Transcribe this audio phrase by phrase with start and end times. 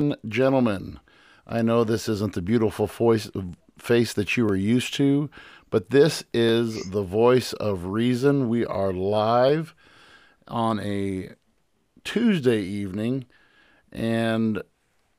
[0.00, 0.98] and gentlemen,
[1.46, 3.30] I know this isn't the beautiful voice,
[3.78, 5.28] face that you are used to,
[5.68, 8.48] but this is the voice of reason.
[8.48, 9.74] We are live
[10.48, 11.30] on a
[12.02, 13.26] Tuesday evening,
[13.92, 14.62] and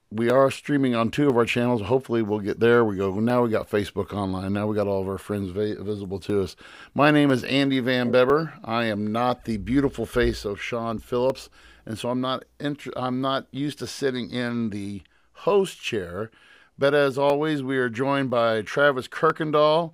[0.09, 1.83] we are streaming on two of our channels.
[1.83, 2.83] Hopefully, we'll get there.
[2.83, 3.43] We go now.
[3.43, 4.51] We got Facebook online.
[4.53, 6.55] Now we got all of our friends va- visible to us.
[6.95, 8.53] My name is Andy Van Beber.
[8.63, 11.49] I am not the beautiful face of Sean Phillips,
[11.85, 12.45] and so I'm not.
[12.59, 15.03] Int- I'm not used to sitting in the
[15.33, 16.31] host chair.
[16.77, 19.93] But as always, we are joined by Travis Kirkendall,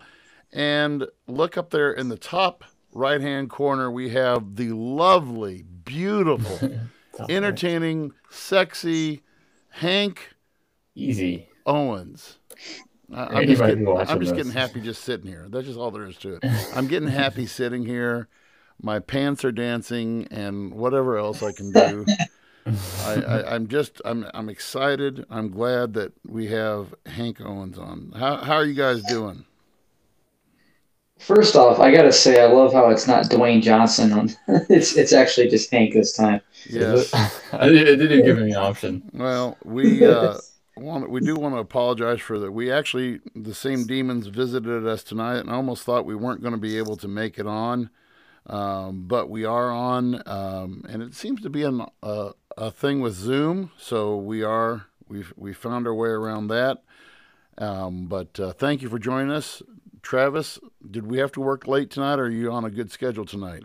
[0.54, 2.64] and look up there in the top
[2.94, 3.92] right hand corner.
[3.92, 6.72] We have the lovely, beautiful,
[7.30, 9.22] entertaining, sexy
[9.70, 10.34] Hank
[10.96, 11.50] Easy.
[11.66, 12.40] Owens.
[13.14, 15.46] I'm just, getting, I'm just getting happy just sitting here.
[15.50, 16.44] That's just all there is to it.
[16.76, 18.28] I'm getting happy sitting here.
[18.82, 22.06] My pants are dancing, and whatever else I can do.
[23.06, 25.26] I, I, I'm just I'm I'm excited.
[25.30, 28.14] I'm glad that we have Hank Owens on.
[28.16, 29.46] How how are you guys doing?
[31.20, 34.30] First off, I gotta say I love how it's not Dwayne Johnson on.
[34.70, 36.42] it's it's actually just Hank this time.
[36.70, 37.12] Yes,
[37.54, 39.10] it didn't give me an option.
[39.14, 40.38] Well, we uh,
[40.76, 42.52] want we do want to apologize for that.
[42.52, 46.54] We actually the same demons visited us tonight, and I almost thought we weren't going
[46.54, 47.90] to be able to make it on,
[48.48, 53.02] um, but we are on, um, and it seems to be an, uh, a thing
[53.02, 53.72] with Zoom.
[53.78, 56.84] So we are we've we found our way around that.
[57.58, 59.62] Um, but uh, thank you for joining us.
[60.02, 60.60] Travis,
[60.90, 63.64] did we have to work late tonight, or are you on a good schedule tonight?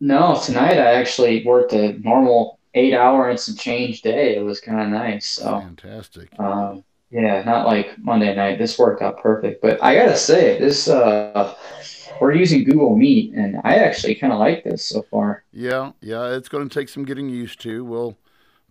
[0.00, 4.36] No, tonight I actually worked a normal eight hour and some change day.
[4.36, 5.26] It was kind of nice.
[5.26, 6.28] So fantastic.
[6.38, 8.58] Um, yeah, not like Monday night.
[8.58, 9.60] This worked out perfect.
[9.60, 11.54] But I gotta say, this uh,
[12.20, 15.44] we're using Google Meet, and I actually kind of like this so far.
[15.52, 17.84] Yeah, yeah, it's going to take some getting used to.
[17.84, 18.16] We'll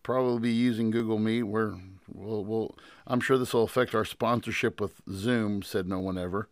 [0.04, 1.44] probably be using Google Meet.
[1.44, 1.76] We're
[2.14, 5.62] we'll, we'll I'm sure this will affect our sponsorship with Zoom.
[5.62, 6.50] Said no one ever.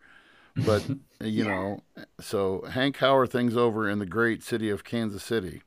[0.56, 0.86] But
[1.22, 1.84] you know,
[2.20, 5.62] so Hank, how are things over in the great city of Kansas City?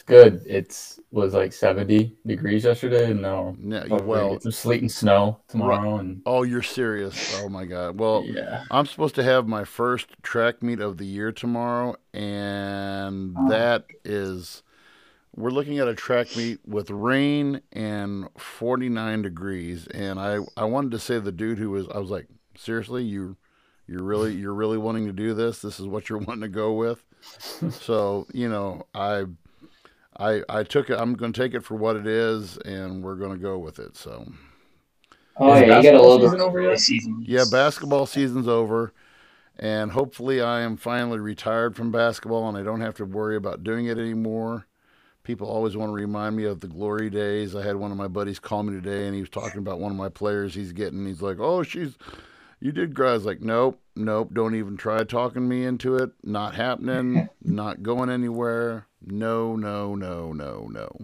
[0.00, 0.42] It's good.
[0.46, 5.92] It's was like 70 degrees yesterday, and now yeah, well, it's sleet and snow tomorrow.
[5.92, 6.00] Right.
[6.00, 7.38] And oh, you're serious?
[7.42, 7.98] Oh my God!
[7.98, 8.64] Well, yeah.
[8.70, 13.48] I'm supposed to have my first track meet of the year tomorrow, and oh.
[13.50, 14.62] that is
[15.36, 19.86] we're looking at a track meet with rain and 49 degrees.
[19.88, 23.36] And I I wanted to say the dude who was I was like, seriously, you
[23.86, 26.72] you're really you're really wanting to do this this is what you're wanting to go
[26.74, 27.04] with
[27.70, 29.24] so you know i
[30.20, 33.16] i i took it i'm going to take it for what it is and we're
[33.16, 34.30] going to go with it so.
[35.36, 37.24] Oh is yeah you got a little bit over season.
[37.26, 38.92] Yeah basketball season's over
[39.58, 43.64] and hopefully i am finally retired from basketball and i don't have to worry about
[43.64, 44.66] doing it anymore.
[45.22, 47.54] People always want to remind me of the glory days.
[47.54, 49.92] I had one of my buddies call me today and he was talking about one
[49.92, 51.06] of my players he's getting.
[51.06, 51.96] He's like oh she's
[52.60, 53.10] you did grow.
[53.10, 56.10] I was like, nope, nope, don't even try talking me into it.
[56.22, 57.28] Not happening.
[57.42, 58.86] not going anywhere.
[59.02, 60.96] No, no, no, no, no.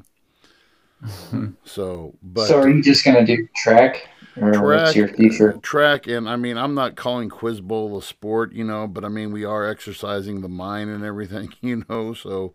[1.64, 4.08] so, but so are you just gonna do track?
[4.40, 5.54] Or track, what's your future?
[5.54, 9.04] Uh, track, and I mean, I'm not calling Quiz Bowl a sport, you know, but
[9.04, 12.14] I mean, we are exercising the mind and everything, you know.
[12.14, 12.54] So,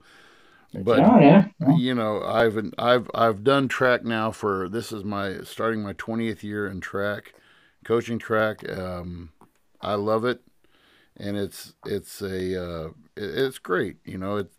[0.74, 1.48] but oh, yeah.
[1.78, 6.44] you know, I've I've I've done track now for this is my starting my 20th
[6.44, 7.34] year in track,
[7.86, 8.68] coaching track.
[8.70, 9.32] Um,
[9.82, 10.42] I love it,
[11.18, 13.98] and it's it's a uh, it's great.
[14.06, 14.52] You know it,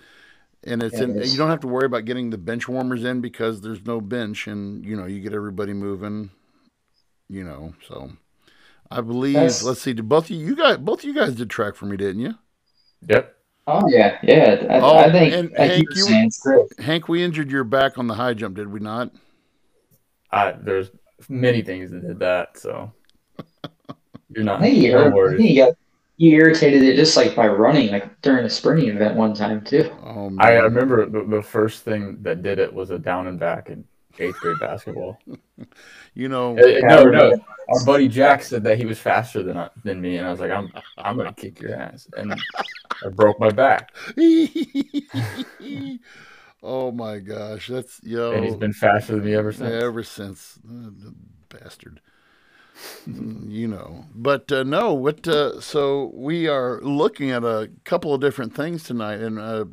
[0.64, 3.20] and it's yeah, in, you don't have to worry about getting the bench warmers in
[3.20, 6.30] because there's no bench, and you know you get everybody moving.
[7.28, 8.12] You know, so
[8.90, 9.34] I believe.
[9.34, 9.94] That's, let's see.
[9.94, 12.20] Did both of you, you guys both of you guys did track for me, didn't
[12.20, 12.34] you?
[13.08, 13.36] Yep.
[13.66, 14.66] Oh yeah, yeah.
[14.68, 18.34] I, oh, I think and Hank, you, Hank, we injured your back on the high
[18.34, 19.12] jump, did we not?
[20.32, 20.90] Uh, there's
[21.28, 22.58] many things that did that.
[22.58, 22.92] So
[24.34, 24.60] you're not.
[24.60, 25.74] I think you, I think you got
[26.22, 29.90] you irritated it just like by running, like during a sprinting event one time too.
[30.04, 33.70] Oh, I remember the, the first thing that did it was a down and back
[33.70, 33.84] in
[34.18, 35.18] eighth grade basketball.
[36.14, 37.32] you know, no, no.
[37.68, 40.50] Our buddy Jack said that he was faster than than me, and I was like,
[40.50, 43.92] I'm I'm gonna kick your ass, and I broke my back.
[46.62, 48.32] oh my gosh, that's yo.
[48.32, 49.82] And he's been faster than me ever since.
[49.82, 50.90] ever since, uh,
[51.48, 52.00] bastard
[53.06, 54.04] you know.
[54.14, 55.26] But uh, no, what?
[55.26, 59.64] Uh, so we are looking at a couple of different things tonight, and uh,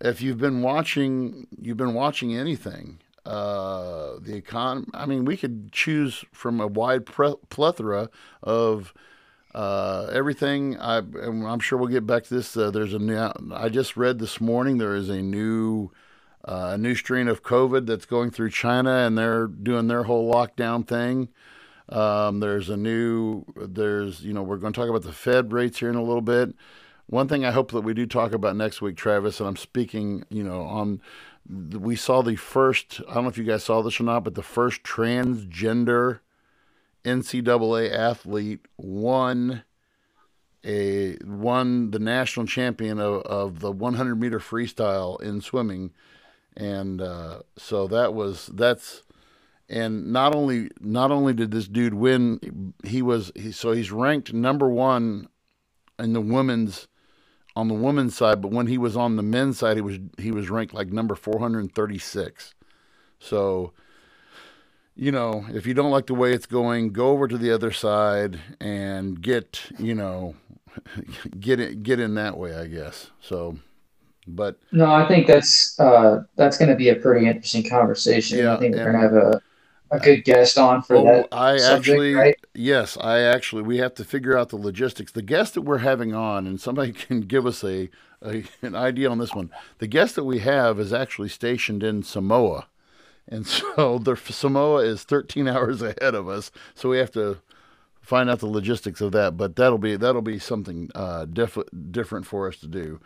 [0.00, 3.00] if you've been watching, you've been watching anything.
[3.24, 4.86] Uh, the econ.
[4.92, 8.10] I mean, we could choose from a wide pre- plethora
[8.42, 8.92] of
[9.54, 10.78] uh, everything.
[10.78, 12.54] I, am sure we'll get back to this.
[12.54, 13.30] Uh, there's a new.
[13.54, 14.76] I just read this morning.
[14.76, 15.90] There is a new
[16.44, 20.32] uh, a new strain of COVID that's going through China, and they're doing their whole
[20.32, 21.28] lockdown thing.
[21.88, 25.78] Um, there's a new, there's, you know, we're going to talk about the Fed rates
[25.78, 26.54] here in a little bit.
[27.06, 30.24] One thing I hope that we do talk about next week, Travis, and I'm speaking,
[30.30, 31.02] you know, on,
[31.46, 34.34] we saw the first, I don't know if you guys saw this or not, but
[34.34, 36.20] the first transgender
[37.04, 39.64] NCAA athlete won
[40.64, 45.92] a won the national champion of, of the 100 meter freestyle in swimming,
[46.56, 49.02] and uh, so that was that's
[49.68, 54.32] and not only not only did this dude win, he was he, so he's ranked
[54.32, 55.28] number one
[55.98, 56.88] in the women's
[57.56, 60.30] on the women's side, but when he was on the men's side, he was he
[60.30, 62.54] was ranked like number 436.
[63.20, 63.72] So,
[64.96, 67.70] you know, if you don't like the way it's going, go over to the other
[67.70, 70.34] side and get you know
[71.40, 73.10] get it get in that way, I guess.
[73.20, 73.58] So,
[74.26, 78.38] but no, I think that's uh, that's going to be a pretty interesting conversation.
[78.38, 79.40] Yeah, I think we're going to have a,
[79.96, 81.28] a good guest on for Oh, that.
[81.32, 82.36] I subject, actually, right?
[82.54, 85.12] yes, I actually, we have to figure out the logistics.
[85.12, 87.90] The guest that we're having on, and somebody can give us a,
[88.22, 89.50] a an idea on this one.
[89.78, 92.66] The guest that we have is actually stationed in Samoa,
[93.28, 93.46] and
[93.76, 96.50] so the Samoa is 13 hours ahead of us.
[96.74, 97.38] So we have to
[98.00, 99.36] find out the logistics of that.
[99.36, 101.58] But that'll be that'll be something uh, diff-
[101.90, 103.00] different for us to do.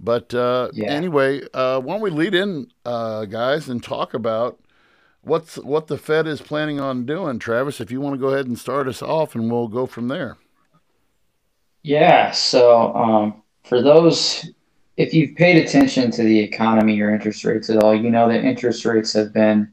[0.00, 0.92] But uh, Yeah.
[0.92, 4.58] anyway, uh, why don't we lead in, uh, guys, and talk about
[5.22, 7.80] what's what the Fed is planning on doing, Travis.
[7.80, 10.36] If you want to go ahead and start us off, and we'll go from there.
[11.82, 12.30] Yeah.
[12.30, 14.50] So, um, for those,
[14.96, 18.44] if you've paid attention to the economy or interest rates at all, you know that
[18.44, 19.70] interest rates have been,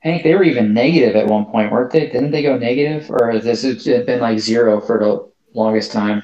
[0.00, 2.06] Hank, they were even negative at one point, weren't they?
[2.06, 3.10] Didn't they go negative?
[3.10, 6.22] Or has this has been like zero for the longest time?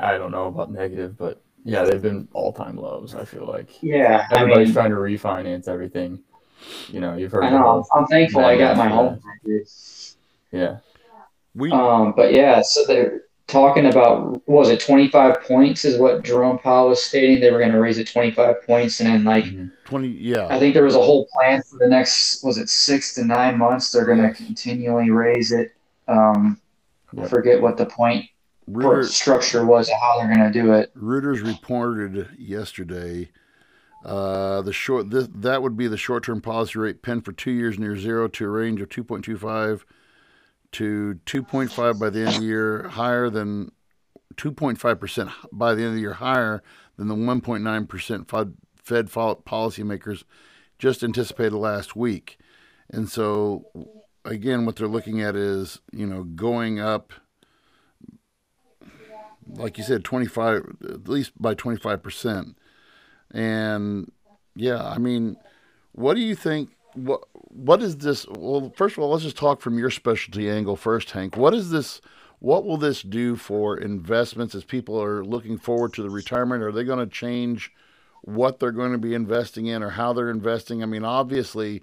[0.00, 3.14] I don't know about negative, but yeah, they've been all time lows.
[3.14, 4.26] I feel like Yeah.
[4.32, 6.22] I everybody's mean, trying to refinance everything.
[6.88, 7.44] You know, you've heard.
[7.44, 7.64] I the know.
[7.64, 9.20] whole- I'm thankful I got my home.
[10.52, 10.76] Yeah,
[11.54, 16.22] We Um, but yeah, so they're talking about what was it 25 points is what
[16.24, 19.44] Jerome Powell was stating they were going to raise it 25 points, and then like
[19.44, 19.70] Mhm.
[19.84, 23.24] twenty, I think there was a whole plan for the next was it six to
[23.24, 25.72] nine months they're going to continually raise it.
[26.08, 26.60] Um,
[27.16, 27.30] I Yep.
[27.30, 28.26] forget what the point
[28.68, 30.90] or Reuters, structure was of how they're going to do it.
[30.96, 33.30] Reuters reported yesterday.
[34.04, 37.96] Uh, the short that would be the short-term policy rate pinned for two years near
[37.96, 39.82] zero to a range of 2.25
[40.72, 43.72] to 2.5 by the end of the year, higher than
[44.36, 46.62] 2.5 percent by the end of the year, higher
[46.96, 50.24] than the 1.9 percent Fed policymakers
[50.78, 52.38] just anticipated last week.
[52.90, 53.66] And so,
[54.24, 57.12] again, what they're looking at is you know going up,
[59.48, 62.58] like you said, 25 at least by 25 percent.
[63.36, 64.10] And
[64.54, 65.36] yeah, I mean,
[65.92, 66.70] what do you think?
[66.94, 68.26] What what is this?
[68.30, 71.36] Well, first of all, let's just talk from your specialty angle first, Hank.
[71.36, 72.00] What is this?
[72.38, 76.62] What will this do for investments as people are looking forward to the retirement?
[76.62, 77.72] Are they going to change
[78.22, 80.82] what they're going to be investing in or how they're investing?
[80.82, 81.82] I mean, obviously,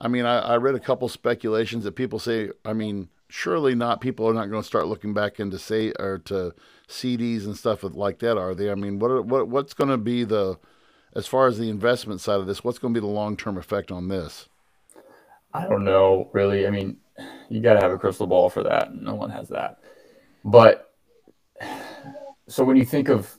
[0.00, 2.50] I mean, I, I read a couple speculations that people say.
[2.64, 4.00] I mean, surely not.
[4.00, 6.54] People are not going to start looking back into say or to
[6.88, 8.68] CDs and stuff like that, are they?
[8.68, 10.58] I mean, what what what's going to be the
[11.14, 12.64] as far as the investment side of this?
[12.64, 14.48] What's going to be the long term effect on this?
[15.54, 16.66] I don't know really.
[16.66, 16.96] I mean,
[17.48, 18.94] you got to have a crystal ball for that.
[18.94, 19.78] No one has that.
[20.44, 20.94] But
[22.48, 23.36] so when you think of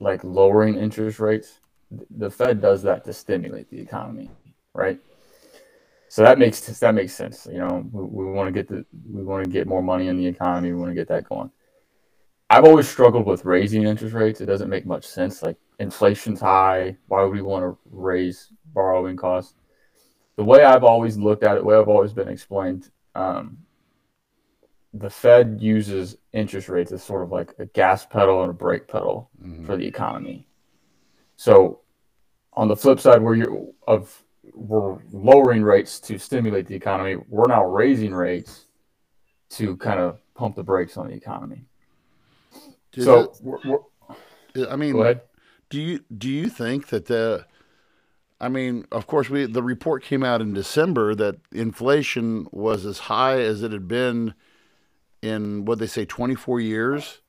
[0.00, 4.30] like lowering interest rates, the Fed does that to stimulate the economy,
[4.74, 4.98] right?
[6.08, 7.46] So that makes that makes sense.
[7.50, 10.16] You know, we, we want to get the we want to get more money in
[10.16, 10.72] the economy.
[10.72, 11.50] We want to get that going.
[12.48, 14.40] I've always struggled with raising interest rates.
[14.40, 15.42] It doesn't make much sense.
[15.42, 16.96] Like inflation's high.
[17.08, 19.54] Why would we want to raise borrowing costs?
[20.36, 23.58] The way I've always looked at it, the way I've always been explained, um,
[24.94, 28.86] the Fed uses interest rates as sort of like a gas pedal and a brake
[28.86, 29.66] pedal Mhm.
[29.66, 30.46] for the economy.
[31.36, 31.80] So,
[32.52, 34.22] on the flip side, where you're of
[34.54, 38.66] we're lowering rates to stimulate the economy, we're now raising rates
[39.50, 41.66] to kind of pump the brakes on the economy.
[42.96, 45.20] Does so, it- we're, we're, I mean, go ahead.
[45.70, 47.46] do you do you think that the
[48.40, 52.98] I mean, of course, we the report came out in December that inflation was as
[53.00, 54.34] high as it had been
[55.22, 57.20] in what they say 24 years.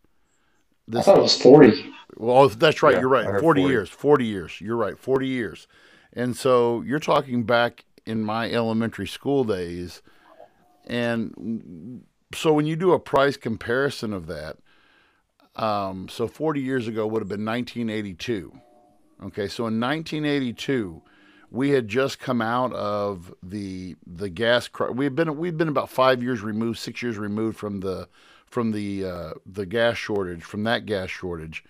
[0.93, 1.93] I thought it was 40.
[2.15, 2.93] well, that's right.
[2.93, 3.25] Yeah, you're right.
[3.25, 3.61] 40, 40.
[3.61, 3.89] years.
[3.89, 4.61] 40 years.
[4.61, 4.97] You're right.
[4.97, 5.67] 40 years.
[6.13, 10.01] And so you're talking back in my elementary school days.
[10.85, 14.57] And so when you do a price comparison of that,
[15.57, 18.59] um, so 40 years ago would have been 1982.
[19.25, 21.01] Okay, so in 1982,
[21.49, 24.69] we had just come out of the the gas.
[24.93, 28.07] We had been we'd been about five years removed, six years removed from the
[28.45, 31.63] from the uh, the gas shortage, from that gas shortage,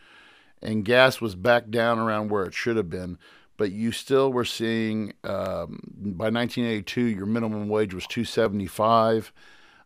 [0.62, 3.18] and gas was back down around where it should have been.
[3.56, 9.32] But you still were seeing um, by 1982, your minimum wage was 275.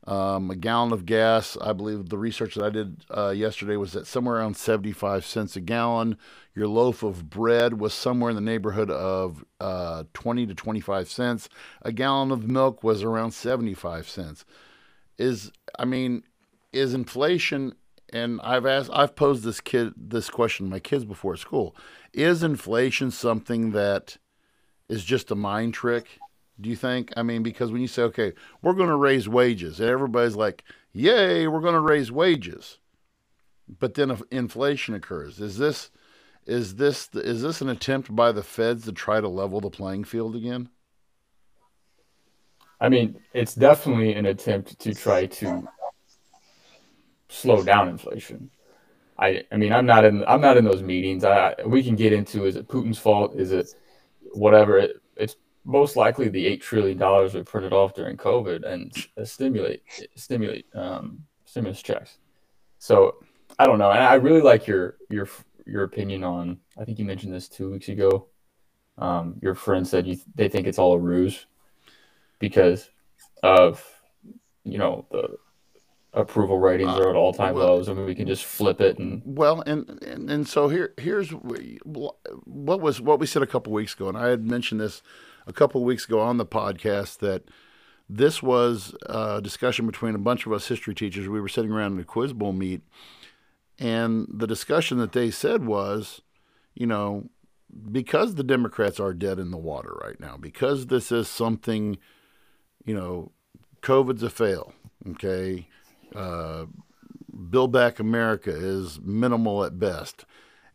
[0.07, 3.91] Um, a gallon of gas, I believe the research that I did uh, yesterday was
[3.91, 6.17] that somewhere around 75 cents a gallon.
[6.55, 11.49] Your loaf of bread was somewhere in the neighborhood of uh, 20 to 25 cents.
[11.83, 14.43] A gallon of milk was around 75 cents.
[15.19, 16.23] Is I mean,
[16.73, 17.75] is inflation?
[18.11, 21.75] And I've asked, I've posed this kid this question to my kids before school.
[22.11, 24.17] Is inflation something that
[24.89, 26.19] is just a mind trick?
[26.61, 27.11] Do you think?
[27.17, 30.63] I mean, because when you say, okay, we're going to raise wages, and everybody's like,
[30.93, 32.77] yay, we're going to raise wages,
[33.79, 35.89] but then if inflation occurs, is this
[36.45, 40.03] is this is this an attempt by the feds to try to level the playing
[40.03, 40.69] field again?
[42.79, 45.67] I mean, it's definitely an attempt to try to
[47.29, 48.49] slow down inflation.
[49.17, 51.23] I, I mean, I'm not in I'm not in those meetings.
[51.23, 53.35] I, we can get into is it Putin's fault?
[53.35, 53.73] Is it
[54.33, 54.79] whatever?
[54.79, 55.01] It,
[55.63, 58.91] most likely the eight trillion dollars we printed off during COVID and
[59.27, 59.83] stimulate
[60.15, 62.17] stimulate um, stimulus checks.
[62.79, 63.17] So
[63.59, 65.27] I don't know, and I really like your your
[65.65, 66.57] your opinion on.
[66.79, 68.27] I think you mentioned this two weeks ago.
[68.97, 71.45] Um, your friend said you they think it's all a ruse
[72.39, 72.89] because
[73.43, 73.83] of
[74.63, 75.37] you know the
[76.13, 79.21] approval ratings are at all time well, lows, and we can just flip it and
[79.25, 82.15] well, and, and and so here here's what
[82.81, 85.01] was what we said a couple weeks ago, and I had mentioned this
[85.47, 87.43] a couple of weeks ago on the podcast that
[88.09, 91.29] this was a discussion between a bunch of us history teachers.
[91.29, 92.81] We were sitting around in a quiz bowl meet,
[93.79, 96.21] and the discussion that they said was,
[96.75, 97.29] you know,
[97.91, 101.97] because the Democrats are dead in the water right now, because this is something,
[102.85, 103.31] you know,
[103.81, 104.73] COVID's a fail,
[105.11, 105.67] okay?
[106.13, 106.65] Uh,
[107.49, 110.25] Build Back America is minimal at best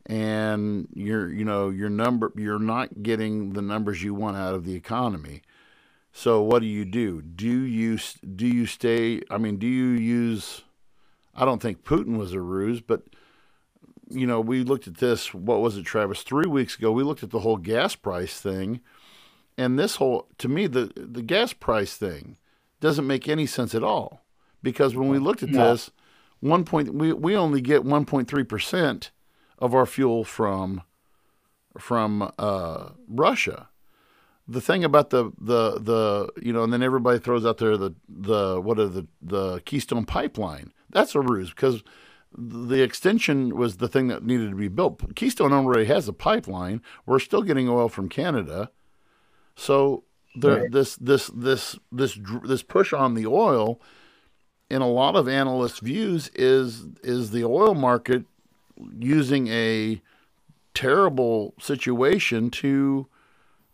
[0.06, 4.64] and you're you know your number you're not getting the numbers you want out of
[4.64, 5.42] the economy.
[6.12, 7.20] So what do you do?
[7.20, 7.98] Do you
[8.34, 10.62] do you stay i mean do you use
[11.34, 13.02] i don't think putin was a ruse but
[14.08, 16.22] you know we looked at this what was it travis?
[16.22, 18.80] 3 weeks ago we looked at the whole gas price thing
[19.58, 22.36] and this whole to me the the gas price thing
[22.80, 24.22] doesn't make any sense at all
[24.62, 25.72] because when we looked at no.
[25.72, 25.90] this
[26.40, 29.10] one point we, we only get 1.3%
[29.58, 30.82] of our fuel from
[31.78, 33.68] from uh, Russia.
[34.48, 37.94] The thing about the the the you know, and then everybody throws out there the
[38.08, 40.72] the what are the the Keystone Pipeline.
[40.90, 41.82] That's a ruse because
[42.36, 45.14] the extension was the thing that needed to be built.
[45.16, 46.80] Keystone already has a pipeline.
[47.06, 48.70] We're still getting oil from Canada,
[49.56, 50.04] so
[50.36, 50.70] there, right.
[50.70, 53.80] this this this this this push on the oil,
[54.70, 58.26] in a lot of analysts' views, is is the oil market
[58.98, 60.00] using a
[60.74, 63.06] terrible situation to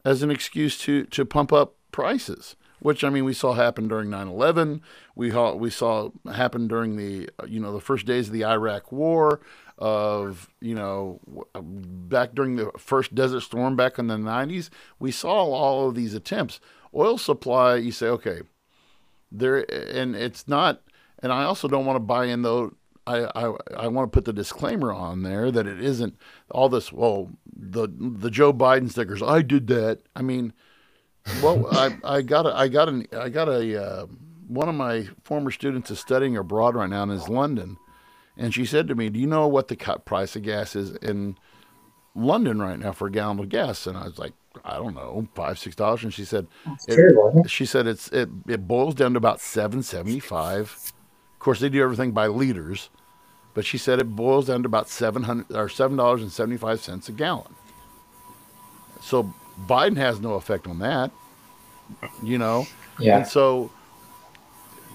[0.04, 4.10] as an excuse to to pump up prices which I mean we saw happen during
[4.10, 4.80] 9/11
[5.14, 8.92] we saw, we saw happen during the you know the first days of the Iraq
[8.92, 9.40] war
[9.78, 11.20] of you know
[11.54, 14.68] back during the first desert storm back in the 90s
[14.98, 16.60] we saw all of these attempts.
[16.94, 18.42] Oil supply you say okay
[19.30, 20.82] there and it's not
[21.20, 22.74] and I also don't want to buy in though
[23.06, 26.16] I, I, I want to put the disclaimer on there that it isn't
[26.50, 26.92] all this.
[26.92, 29.22] Well, the the Joe Biden stickers.
[29.22, 30.00] I did that.
[30.14, 30.52] I mean,
[31.42, 34.06] well, I I got a, I got an I got a uh,
[34.46, 37.76] one of my former students is studying abroad right now and is London,
[38.36, 40.92] and she said to me, "Do you know what the cut price of gas is
[40.96, 41.36] in
[42.14, 45.26] London right now for a gallon of gas?" And I was like, "I don't know,
[45.34, 46.46] five six dollars." And she said,
[46.86, 50.92] it, "She said it's it it boils down to about seven seventy five
[51.42, 52.88] course, they do everything by liters,
[53.54, 56.56] but she said it boils down to about seven hundred or seven dollars and seventy
[56.56, 57.54] five cents a gallon.
[59.00, 59.34] So
[59.66, 61.10] Biden has no effect on that,
[62.22, 62.66] you know.
[62.98, 63.18] Yeah.
[63.18, 63.70] And so,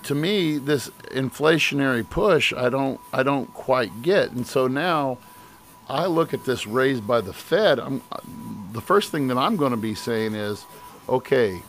[0.04, 4.32] to me, this inflationary push, I don't, I don't quite get.
[4.32, 5.18] And so now,
[5.90, 7.80] I look at this raised by the Fed.
[7.80, 8.02] I'm,
[8.72, 10.66] the first thing that I'm going to be saying is,
[11.10, 11.62] okay,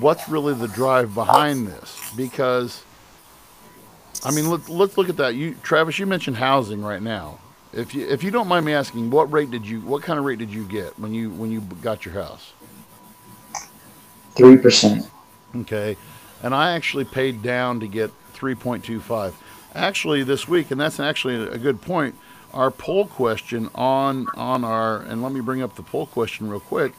[0.00, 2.12] what's really the drive behind this?
[2.16, 2.84] Because,
[4.24, 5.34] I mean, let, let's look at that.
[5.34, 7.38] You, Travis, you mentioned housing right now.
[7.72, 10.26] If you if you don't mind me asking, what rate did you what kind of
[10.26, 12.52] rate did you get when you when you got your house?
[14.36, 15.10] Three percent.
[15.56, 15.96] Okay,
[16.42, 19.34] and I actually paid down to get three point two five.
[19.74, 22.14] Actually, this week, and that's actually a good point.
[22.52, 26.60] our poll question on on our and let me bring up the poll question real
[26.60, 26.92] quick.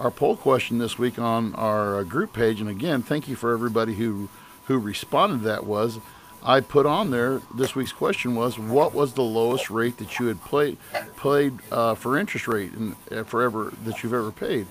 [0.00, 3.52] Our poll question this week on our uh, group page, and again, thank you for
[3.52, 4.30] everybody who
[4.64, 5.42] who responded.
[5.42, 5.98] That was
[6.42, 10.28] I put on there this week's question was what was the lowest rate that you
[10.28, 10.78] had played
[11.16, 14.66] played uh, for interest rate and uh, forever that you've ever paid.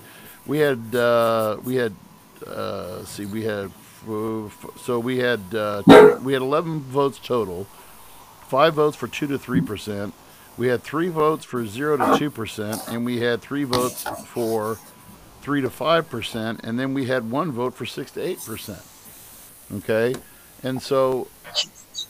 [0.46, 1.94] We had uh, we had
[2.44, 3.70] uh, see we had
[4.80, 7.68] so we had uh, we had 11 votes total,
[8.48, 10.12] five votes for two to three percent.
[10.58, 14.78] We had three votes for zero to two percent, and we had three votes for
[15.42, 18.82] three to five percent, and then we had one vote for six to eight percent.
[19.72, 20.14] Okay,
[20.62, 21.28] and so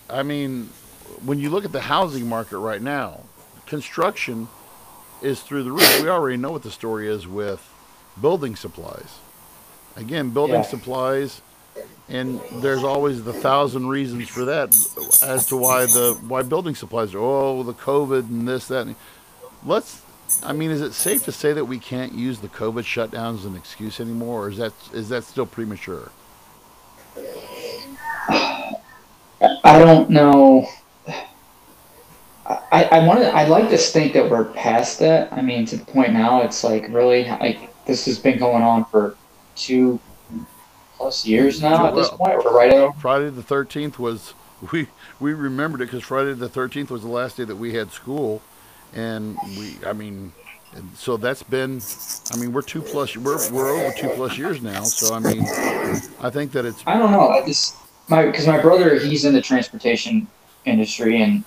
[0.09, 0.71] I mean,
[1.25, 3.21] when you look at the housing market right now,
[3.67, 4.49] construction
[5.23, 6.03] is through the roof.
[6.03, 7.67] We already know what the story is with
[8.21, 9.19] building supplies.
[9.97, 10.63] Again, building yeah.
[10.63, 11.43] supplies,
[12.09, 14.69] and there's always the thousand reasons for that
[15.23, 18.87] as to why the why building supplies are oh the COVID and this that.
[18.87, 18.97] And,
[19.65, 20.03] let's.
[20.45, 23.45] I mean, is it safe to say that we can't use the COVID shutdown as
[23.45, 26.11] an excuse anymore, or is that is that still premature?
[29.65, 30.69] I don't know.
[32.73, 33.35] I, I want to.
[33.35, 35.33] I'd like to think that we're past that.
[35.33, 38.85] I mean, to the point now, it's like really like this has been going on
[38.87, 39.17] for
[39.57, 40.01] two
[40.97, 41.87] plus years now.
[41.87, 42.99] At this point, we're right over.
[42.99, 44.35] Friday the thirteenth was
[44.73, 47.93] we we remembered it because Friday the thirteenth was the last day that we had
[47.93, 48.43] school,
[48.95, 49.77] and we.
[49.87, 50.33] I mean,
[50.95, 51.81] so that's been.
[52.33, 53.17] I mean, we're two plus.
[53.17, 54.83] We're we're over two plus years now.
[54.85, 55.45] So I mean,
[56.21, 56.83] I think that it's.
[56.87, 57.29] I don't know.
[57.29, 57.77] I just
[58.11, 60.27] my because my brother he's in the transportation
[60.67, 61.45] industry and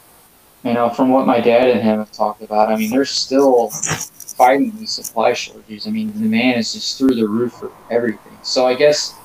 [0.63, 3.69] you know from what my dad and him have talked about i mean they're still
[3.69, 8.37] fighting these supply shortages i mean the demand is just through the roof for everything
[8.41, 9.15] so i guess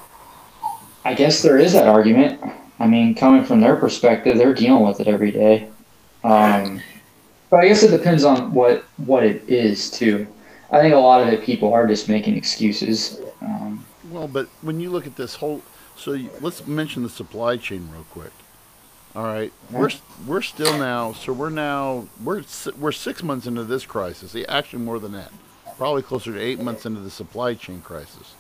[1.05, 2.41] i guess there is that argument
[2.81, 5.69] i mean coming from their perspective they're dealing with it every day
[6.25, 6.83] um,
[7.51, 10.27] but i guess it depends on what what it is too
[10.71, 14.81] i think a lot of it people are just making excuses um, well but when
[14.81, 15.63] you look at this whole
[15.99, 18.33] so you, let's mention the supply chain real quick.
[19.17, 19.91] All right, we're
[20.27, 21.13] we're still now.
[21.13, 22.45] So we're now we're
[22.79, 24.37] we're six months into this crisis.
[24.49, 25.33] Actually, more than that,
[25.77, 28.35] probably closer to eight months into the supply chain crisis.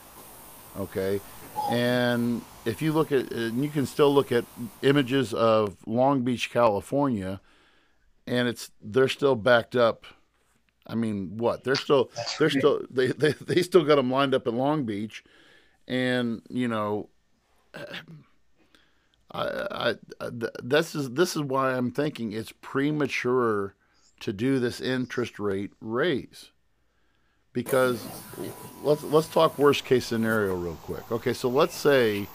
[0.78, 1.20] Okay,
[1.68, 4.44] and if you look at, and you can still look at
[4.82, 7.40] images of Long Beach, California,
[8.28, 10.04] and it's they're still backed up.
[10.86, 14.46] I mean, what they're still they're still they, they they still got them lined up
[14.46, 15.24] at Long Beach,
[15.86, 17.08] and you know
[19.32, 20.30] I, I,
[20.62, 23.74] this is this is why I'm thinking it's premature
[24.20, 26.50] to do this interest rate raise
[27.52, 28.02] because
[28.82, 31.10] let's let's talk worst case scenario real quick.
[31.12, 32.26] Okay, so let's say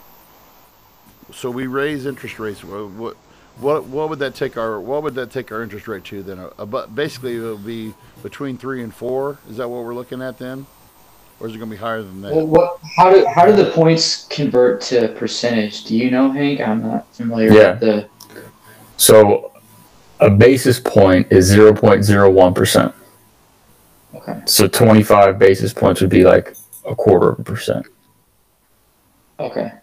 [1.32, 2.64] so we raise interest rates.
[2.64, 3.18] What
[3.58, 6.40] what what would that take our what would that take our interest rate to then?
[6.40, 9.40] Uh, but basically, it would be between three and four.
[9.50, 10.66] Is that what we're looking at then?
[11.44, 12.34] or is it going to be higher than that?
[12.34, 15.84] Well, what, how do how do the points convert to percentage?
[15.84, 16.62] Do you know, Hank?
[16.62, 17.72] I'm not familiar yeah.
[17.72, 18.10] with the.
[18.96, 19.52] So,
[20.22, 22.96] a basis point is zero point zero one percent.
[24.16, 24.42] Okay.
[24.46, 27.88] So twenty five basis points would be like a quarter of a percent.
[29.38, 29.74] Okay.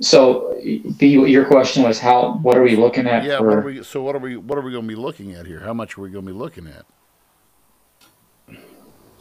[0.00, 0.58] So,
[0.98, 2.38] B, your question was how?
[2.42, 3.24] What are we looking at?
[3.24, 3.38] Yeah.
[3.38, 3.56] For...
[3.56, 4.36] What we, so, what are we?
[4.36, 5.60] What are we going to be looking at here?
[5.60, 6.84] How much are we going to be looking at?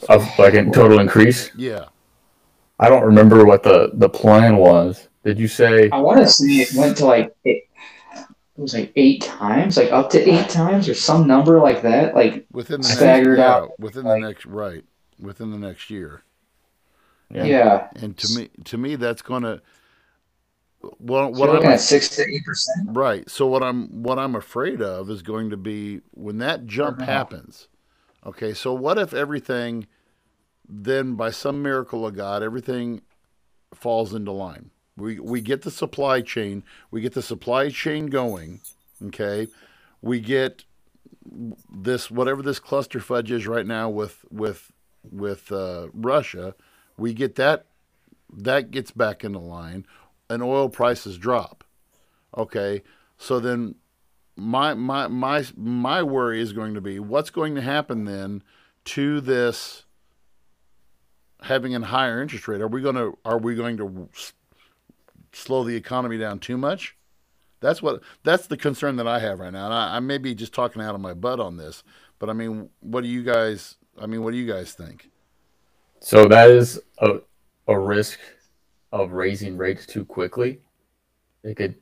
[0.10, 1.52] of like a total increase.
[1.56, 1.86] Yeah.
[2.80, 5.08] I don't remember what the the plan was.
[5.24, 5.90] Did you say?
[5.90, 7.68] I want to say it went to like it,
[8.14, 12.16] it was like eight times, like up to eight times, or some number like that,
[12.16, 14.84] like within the staggered next, yeah, out within like, the next right
[15.20, 16.24] within the next year.
[17.32, 17.44] Yeah.
[17.46, 17.88] yeah.
[17.96, 19.62] And to me, to me, that's gonna.
[21.00, 22.90] Well, so what I'm at six to eight percent.
[22.92, 23.30] Right.
[23.30, 27.68] So what I'm what I'm afraid of is going to be when that jump happens
[28.26, 29.86] Okay, so what if everything,
[30.68, 33.02] then by some miracle of God, everything
[33.74, 34.72] falls into line?
[34.98, 38.62] We, we get the supply chain, we get the supply chain going,
[39.08, 39.48] okay?
[40.02, 40.64] We get
[41.70, 44.72] this whatever this cluster fudge is right now with with
[45.12, 46.56] with uh, Russia,
[46.98, 47.66] we get that
[48.32, 49.86] that gets back into line,
[50.30, 51.64] and oil prices drop.
[52.38, 52.84] Okay,
[53.18, 53.76] so then
[54.36, 58.44] my my my my worry is going to be what's going to happen then
[58.84, 59.86] to this
[61.42, 62.62] having a higher interest rate.
[62.62, 64.10] Are we going to are we going to
[65.32, 66.96] slow the economy down too much?
[67.62, 69.66] That's what that's the concern that I have right now.
[69.66, 71.84] And I, I may be just talking out of my butt on this,
[72.20, 73.78] but I mean, what do you guys?
[74.00, 75.10] I mean, what do you guys think?
[76.02, 77.20] So that is a
[77.68, 78.20] a risk
[78.96, 80.62] of raising rates too quickly.
[81.44, 81.76] It could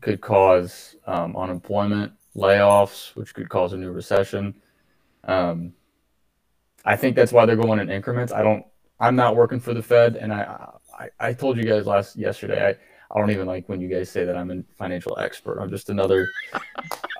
[0.00, 4.54] could cause um, unemployment, layoffs, which could cause a new recession.
[5.24, 5.72] Um,
[6.84, 8.32] I think that's why they're going in increments.
[8.32, 8.64] I don't.
[9.00, 12.68] I'm not working for the Fed, and I I, I told you guys last yesterday.
[12.68, 15.58] I, I don't even like when you guys say that I'm a financial expert.
[15.60, 16.28] I'm just another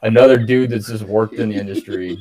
[0.03, 2.19] another dude that's just worked in the industry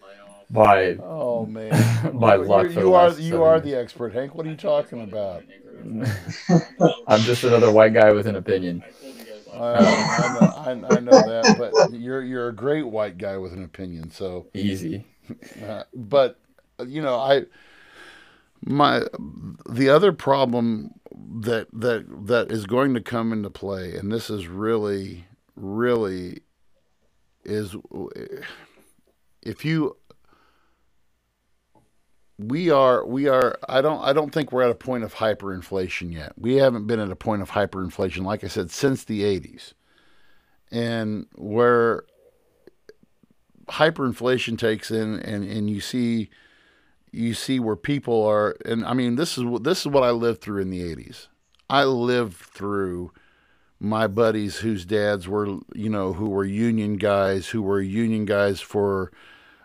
[0.50, 1.72] by oh man
[2.14, 2.70] by luck.
[2.70, 4.34] you are you are the expert, Hank.
[4.34, 5.42] What are you talking about?
[7.06, 8.82] I'm just another white guy with an opinion.
[9.52, 13.64] I, know, I, I, know that, but you're you're a great white guy with an
[13.64, 14.10] opinion.
[14.10, 15.04] So easy.
[15.64, 16.38] Uh, but
[16.86, 17.44] you know, I
[18.64, 19.02] my
[19.68, 20.92] the other problem
[21.40, 26.40] that that that is going to come into play, and this is really really
[27.44, 27.76] is
[29.42, 29.96] if you
[32.38, 36.12] we are we are I don't I don't think we're at a point of hyperinflation
[36.12, 36.32] yet.
[36.36, 39.72] We haven't been at a point of hyperinflation like I said since the 80s.
[40.70, 42.04] And where
[43.68, 46.28] hyperinflation takes in and and you see
[47.10, 50.42] you see where people are and I mean this is this is what I lived
[50.42, 51.28] through in the 80s.
[51.70, 53.12] I lived through
[53.80, 58.60] my buddies whose dads were you know who were union guys who were union guys
[58.60, 59.10] for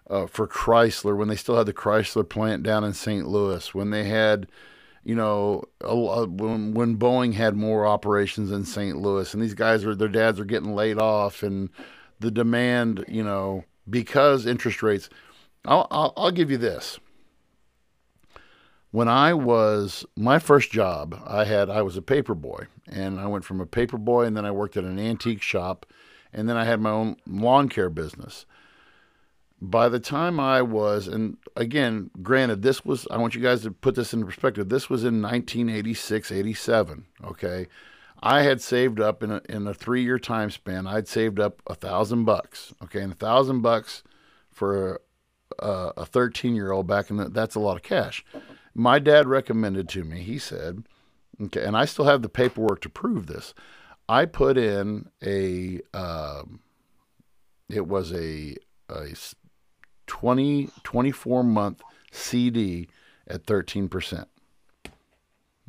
[0.09, 3.27] uh, for Chrysler when they still had the Chrysler plant down in St.
[3.27, 4.47] Louis, when they had,
[5.03, 8.97] you know, a, a, when, when Boeing had more operations in St.
[8.97, 11.69] Louis, and these guys are their dads are getting laid off, and
[12.19, 15.09] the demand, you know, because interest rates.
[15.65, 16.99] I'll, I'll, I'll give you this.
[18.89, 23.27] When I was my first job, I had I was a paper boy, and I
[23.27, 25.85] went from a paper boy, and then I worked at an antique shop,
[26.33, 28.45] and then I had my own lawn care business
[29.61, 33.71] by the time I was, and again, granted, this was, I want you guys to
[33.71, 34.69] put this in perspective.
[34.69, 37.05] This was in 1986, 87.
[37.23, 37.67] Okay.
[38.23, 41.61] I had saved up in a, in a three year time span, I'd saved up
[41.67, 42.73] a thousand bucks.
[42.83, 43.01] Okay.
[43.01, 44.01] And a thousand bucks
[44.49, 45.01] for
[45.59, 48.25] a, a 13 year old back in the, that's a lot of cash.
[48.73, 50.85] My dad recommended to me, he said,
[51.39, 53.53] okay, and I still have the paperwork to prove this.
[54.09, 56.61] I put in a, um,
[57.69, 58.55] it was a,
[58.89, 59.15] a
[60.07, 62.87] 20, 24 month CD
[63.27, 64.25] at 13%.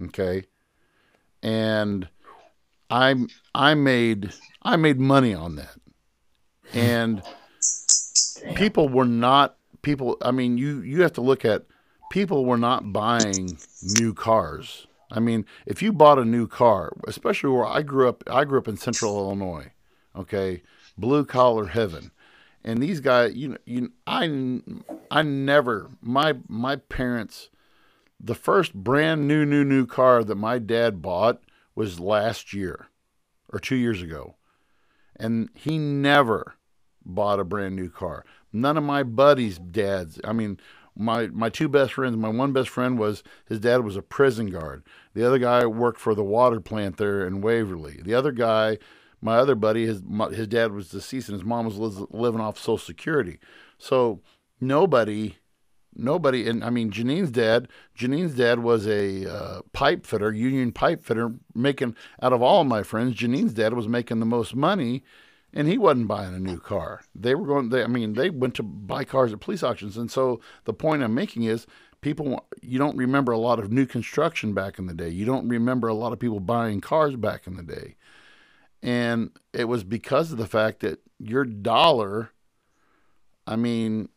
[0.04, 0.44] Okay.
[1.42, 2.08] And
[2.90, 3.14] I
[3.54, 5.76] I made I made money on that.
[6.72, 7.22] And
[8.54, 11.64] people were not people I mean you you have to look at
[12.10, 13.58] people were not buying
[13.98, 14.86] new cars.
[15.10, 18.58] I mean, if you bought a new car, especially where I grew up I grew
[18.58, 19.72] up in central Illinois,
[20.16, 20.62] okay?
[20.96, 22.12] Blue collar heaven
[22.64, 24.60] and these guys, you know, you, I,
[25.10, 27.50] I never, my, my parents,
[28.20, 31.40] the first brand new, new, new car that my dad bought
[31.74, 32.86] was last year
[33.48, 34.36] or two years ago.
[35.16, 36.54] And he never
[37.04, 38.24] bought a brand new car.
[38.52, 40.58] None of my buddies' dads, I mean,
[40.94, 44.50] my, my two best friends, my one best friend was, his dad was a prison
[44.50, 44.84] guard.
[45.14, 48.00] The other guy worked for the water plant there in Waverly.
[48.02, 48.78] The other guy,
[49.22, 51.78] my other buddy, his his dad was deceased and his mom was
[52.10, 53.38] living off Social Security.
[53.78, 54.20] So
[54.60, 55.36] nobody,
[55.94, 57.68] nobody, and I mean Janine's dad.
[57.94, 62.82] Janine's dad was a uh, pipe fitter, union pipe fitter, making out of all my
[62.82, 63.14] friends.
[63.14, 65.04] Janine's dad was making the most money,
[65.54, 67.02] and he wasn't buying a new car.
[67.14, 67.68] They were going.
[67.68, 69.96] They, I mean, they went to buy cars at police auctions.
[69.96, 71.66] And so the point I'm making is
[72.00, 75.48] people you don't remember a lot of new construction back in the day you don't
[75.48, 77.94] remember a lot of people buying cars back in the day
[78.82, 82.32] and it was because of the fact that your dollar,
[83.46, 84.08] I mean,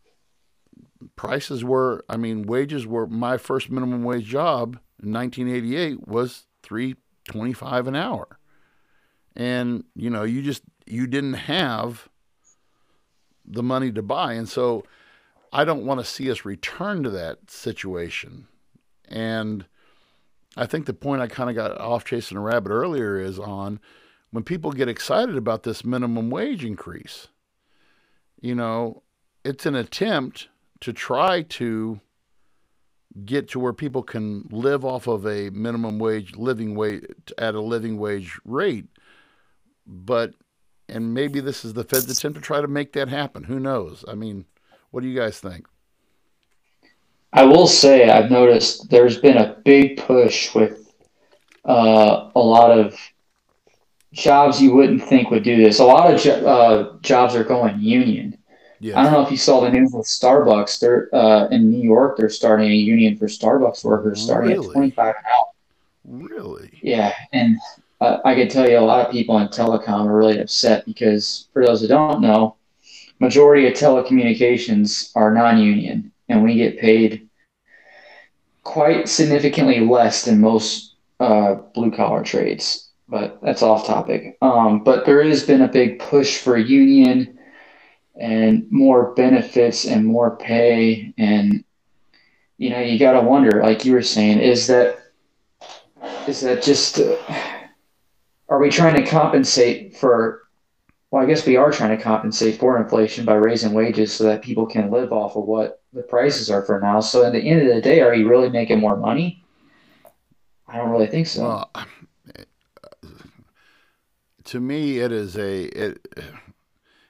[1.16, 7.88] prices were, I mean, wages were, my first minimum wage job in 1988 was 325
[7.88, 8.40] an hour.
[9.36, 12.10] And, you know, you just, you didn't have
[13.46, 14.34] the money to buy.
[14.34, 14.84] And so
[15.54, 18.48] I don't want to see us return to that situation.
[19.08, 19.66] And
[20.58, 23.80] I think the point I kind of got off chasing a rabbit earlier is on,
[24.36, 27.30] when people get excited about this minimum wage increase,
[28.42, 29.02] you know,
[29.46, 30.50] it's an attempt
[30.82, 32.02] to try to
[33.24, 37.06] get to where people can live off of a minimum wage living wage
[37.38, 38.88] at a living wage rate.
[39.88, 40.34] But
[40.90, 43.46] and maybe this is the Fed's attempt to try to make that happen.
[43.46, 44.04] Who knows?
[44.06, 44.44] I mean,
[44.92, 45.66] what do you guys think?
[47.32, 50.92] I will say I've noticed there's been a big push with
[51.64, 53.00] uh, a lot of
[54.16, 55.80] jobs you wouldn't think would do this.
[55.80, 58.38] A lot of jo- uh, jobs are going union.
[58.80, 58.96] Yes.
[58.96, 60.80] I don't know if you saw the news with Starbucks.
[60.80, 62.18] They're uh, in New York.
[62.18, 64.68] They're starting a union for Starbucks workers, starting really?
[64.68, 66.28] at twenty five an hour.
[66.30, 66.72] Really?
[66.82, 67.58] Yeah, and
[68.00, 71.48] uh, I can tell you, a lot of people in telecom are really upset because,
[71.52, 72.56] for those who don't know,
[73.20, 77.28] majority of telecommunications are non-union, and we get paid
[78.64, 82.85] quite significantly less than most uh, blue collar trades.
[83.08, 84.38] But that's off topic.
[84.42, 87.38] Um, but there has been a big push for union
[88.20, 91.64] and more benefits and more pay, and
[92.58, 94.98] you know you got to wonder, like you were saying, is that
[96.28, 97.16] is that just uh,
[98.50, 100.46] are we trying to compensate for
[101.12, 104.42] well, I guess we are trying to compensate for inflation by raising wages so that
[104.42, 107.00] people can live off of what the prices are for now.
[107.00, 109.42] So at the end of the day, are you really making more money?
[110.68, 111.44] I don't really think so.
[111.44, 111.72] Well,
[114.46, 116.08] to me, it is a it,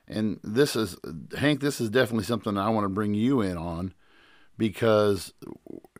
[0.08, 0.98] and this is
[1.38, 1.62] Hank.
[1.62, 3.94] This is definitely something I want to bring you in on
[4.58, 5.34] because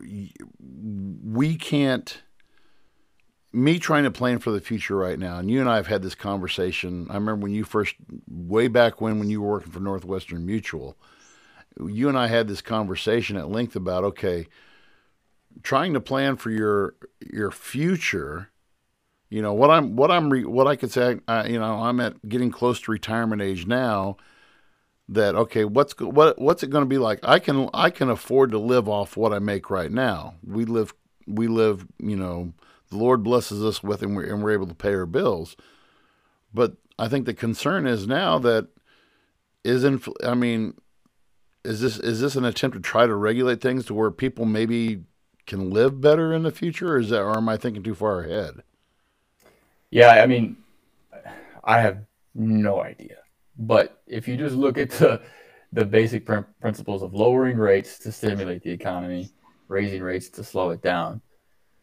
[0.00, 2.22] we can't
[3.52, 6.02] me trying to plan for the future right now, and you and I have had
[6.02, 7.06] this conversation.
[7.08, 7.94] I remember when you first,
[8.28, 10.96] way back when, when you were working for Northwestern Mutual,
[11.80, 14.46] you and I had this conversation at length about okay,
[15.62, 18.50] trying to plan for your your future.
[19.28, 21.18] You know what I'm what I'm re, what I could say.
[21.26, 24.16] I, you know I'm at getting close to retirement age now.
[25.08, 27.20] That okay, what's what what's it going to be like?
[27.22, 30.34] I can I can afford to live off what I make right now.
[30.44, 30.94] We live
[31.26, 32.52] we live you know
[32.90, 35.56] the Lord blesses us with, and we're, and we're able to pay our bills.
[36.54, 38.68] But I think the concern is now that
[39.64, 40.00] is in.
[40.24, 40.74] I mean,
[41.64, 45.02] is this is this an attempt to try to regulate things to where people maybe
[45.46, 48.20] can live better in the future, or is that, or am I thinking too far
[48.20, 48.62] ahead?
[49.90, 50.56] Yeah, I mean,
[51.64, 51.98] I have
[52.34, 53.16] no idea.
[53.58, 55.22] But if you just look at the
[55.72, 59.30] the basic pr- principles of lowering rates to stimulate the economy,
[59.68, 61.20] raising rates to slow it down,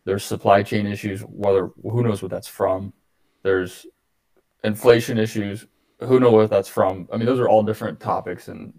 [0.06, 2.94] there's supply chain issues, whether who knows what that's from.
[3.44, 3.86] There's
[4.64, 5.66] inflation issues,
[6.00, 7.08] who knows what that's from.
[7.12, 8.74] I mean, those are all different topics and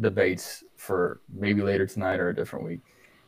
[0.00, 2.80] debates for maybe later tonight or a different week.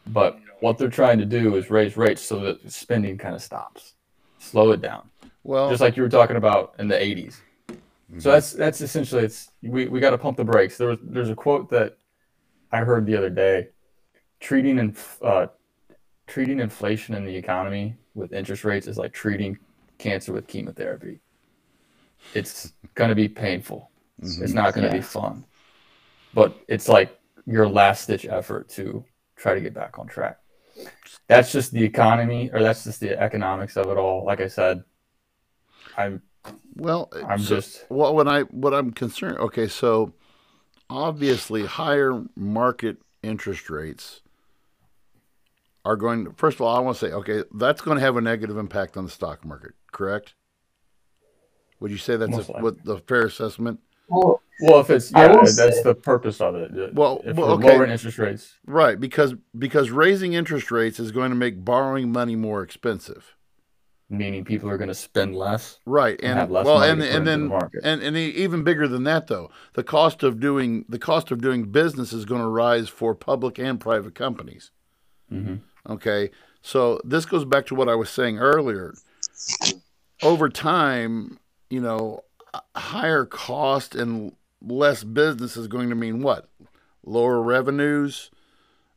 [0.06, 3.94] But what they're trying to do is raise rates so that spending kind of stops,
[4.38, 5.10] slow it down.
[5.44, 7.36] Well, just like you were talking about in the 80s.
[7.68, 8.20] Mm-hmm.
[8.20, 10.78] So that's that's essentially it's we, we got to pump the brakes.
[10.78, 11.98] There was there's a quote that
[12.72, 13.68] I heard the other day,
[14.40, 15.48] treating and uh,
[16.26, 19.58] treating inflation in the economy with interest rates is like treating
[19.98, 21.20] cancer with chemotherapy.
[22.34, 23.90] It's going to be painful.
[24.22, 24.42] Mm-hmm.
[24.44, 25.00] It's not going to yeah.
[25.00, 25.44] be fun.
[26.34, 29.04] But it's like your last ditch effort to
[29.36, 30.38] try to get back on track.
[31.26, 34.24] That's just the economy or that's just the economics of it all.
[34.24, 34.84] Like I said,
[35.96, 36.22] I'm
[36.74, 40.12] well, uh, I'm so, just well when I what I'm concerned okay, so
[40.90, 44.20] obviously higher market interest rates
[45.84, 48.16] are going to, first of all, I want to say, okay, that's going to have
[48.16, 50.34] a negative impact on the stock market, correct?
[51.80, 53.80] Would you say that's a, what the fair assessment?
[54.08, 55.82] Well, well, if it's yeah, that's say.
[55.82, 56.92] the purpose of it.
[56.92, 57.68] Well, if well okay.
[57.68, 58.98] lowering interest rates, right?
[58.98, 63.36] Because because raising interest rates is going to make borrowing money more expensive.
[64.10, 66.18] Meaning people are going to spend less, right?
[66.22, 69.82] And, and well, and and then the and and even bigger than that, though, the
[69.82, 73.78] cost of doing the cost of doing business is going to rise for public and
[73.78, 74.70] private companies.
[75.30, 75.56] Mm-hmm.
[75.92, 76.30] Okay.
[76.62, 78.94] So this goes back to what I was saying earlier.
[80.22, 82.24] Over time, you know,
[82.74, 86.48] higher cost and less business is going to mean what?
[87.04, 88.30] Lower revenues,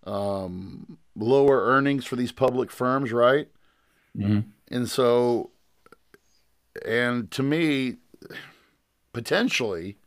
[0.06, 3.47] um, lower earnings for these public firms, right?
[4.17, 4.50] Mm-hmm.
[4.71, 5.51] And so,
[6.86, 7.97] and to me,
[9.12, 9.97] potentially,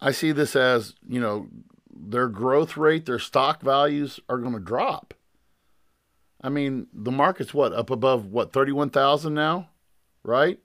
[0.00, 1.46] I see this as, you know,
[1.88, 5.14] their growth rate, their stock values are going to drop.
[6.42, 9.68] I mean, the market's what up above what thirty one thousand now,
[10.22, 10.58] right?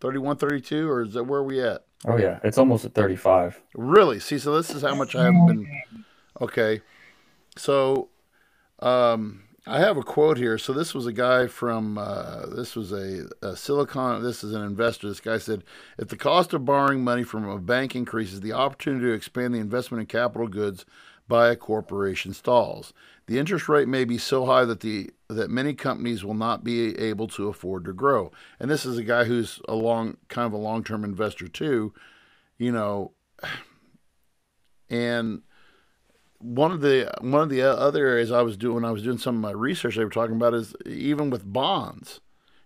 [0.00, 1.84] 31, 32, or is that where we at?
[2.06, 3.60] Oh yeah, it's almost at thirty five.
[3.74, 4.20] Really?
[4.20, 5.82] See, so this is how much I haven't been.
[6.40, 6.80] Okay,
[7.56, 8.08] so
[8.80, 10.56] um, I have a quote here.
[10.56, 14.22] So this was a guy from uh, this was a, a, Silicon.
[14.22, 15.08] This is an investor.
[15.08, 15.62] This guy said,
[15.98, 19.58] if the cost of borrowing money from a bank increases, the opportunity to expand the
[19.58, 20.86] investment in capital goods
[21.28, 22.94] by a corporation stalls.
[23.26, 26.98] The interest rate may be so high that the that many companies will not be
[26.98, 28.32] able to afford to grow.
[28.58, 31.92] And this is a guy who's a long kind of a long-term investor too,
[32.56, 33.12] you know.
[34.90, 35.42] And
[36.40, 39.18] one of the one of the other areas I was doing when I was doing
[39.18, 42.20] some of my research they were talking about is even with bonds.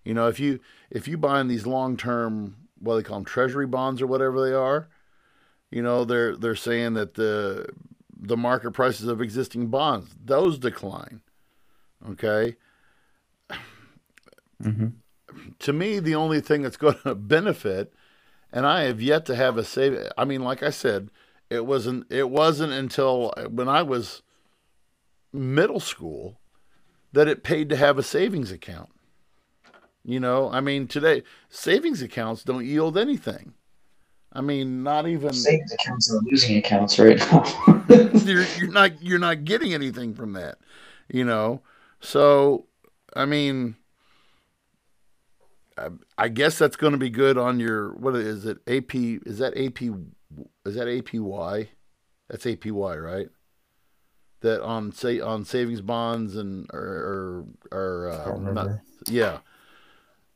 [0.04, 3.66] You know, if you if you buy in these long-term what they call them treasury
[3.66, 4.88] bonds or whatever they are,
[5.70, 7.66] you know, they're they're saying that the
[8.14, 10.14] the market prices of existing bonds.
[10.22, 11.22] Those decline.
[12.10, 12.56] Okay.
[14.62, 14.88] Mm-hmm.
[15.60, 17.92] To me, the only thing that's going to benefit,
[18.52, 19.98] and I have yet to have a save.
[20.16, 21.10] I mean, like I said,
[21.52, 24.22] it wasn't it wasn't until when I was
[25.32, 26.38] middle school
[27.12, 28.88] that it paid to have a savings account.
[30.04, 33.52] You know, I mean, today savings accounts don't yield anything.
[34.32, 37.84] I mean, not even savings accounts are losing accounts right now.
[38.24, 40.56] you're, you're not you're not getting anything from that.
[41.08, 41.60] You know,
[42.00, 42.64] so
[43.14, 43.76] I mean,
[45.76, 48.58] I, I guess that's going to be good on your what is it?
[48.66, 49.82] AP is that AP
[50.64, 51.68] is that APY?
[52.28, 53.28] That's APY, right?
[54.40, 59.38] That on say on savings bonds and or or, or uh, not, yeah.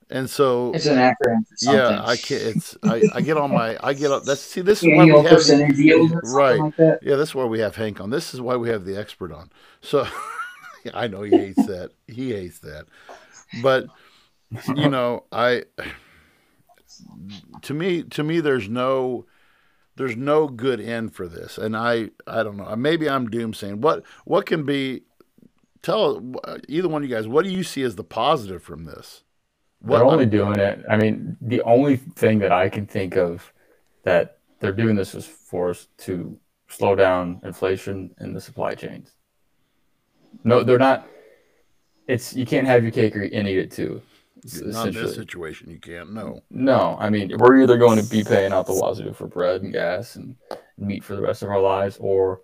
[0.09, 1.45] And so it's an acronym.
[1.63, 2.43] Yeah, I can't.
[2.43, 4.23] It's I, I get on my I get up.
[4.23, 6.61] That's see this is why we have right.
[6.61, 8.11] Like yeah, this is why we have Hank on.
[8.11, 9.51] This is why we have the expert on.
[9.81, 10.07] So
[10.95, 11.91] I know he hates that.
[12.07, 12.87] He hates that.
[13.63, 13.87] But
[14.77, 15.65] you know, I
[17.63, 19.27] to me to me there's no
[19.97, 21.59] there's no good end for this.
[21.59, 22.75] And I I don't know.
[22.77, 25.03] Maybe I'm doom saying what what can be
[25.83, 26.23] tell
[26.69, 29.23] either one of you guys what do you see as the positive from this?
[29.81, 30.85] What, they're only doing it.
[30.89, 33.53] I mean, the only thing that I can think of
[34.05, 39.13] that they're doing this is for us to slow down inflation in the supply chains.
[40.45, 41.07] No, they're not.
[42.09, 44.01] It's you can't have your cake and eat it too.
[44.45, 46.13] Not in this situation, you can't.
[46.13, 46.43] know.
[46.51, 49.73] No, I mean we're either going to be paying out the wazoo for bread and
[49.73, 50.37] gas and
[50.79, 52.41] meat for the rest of our lives, or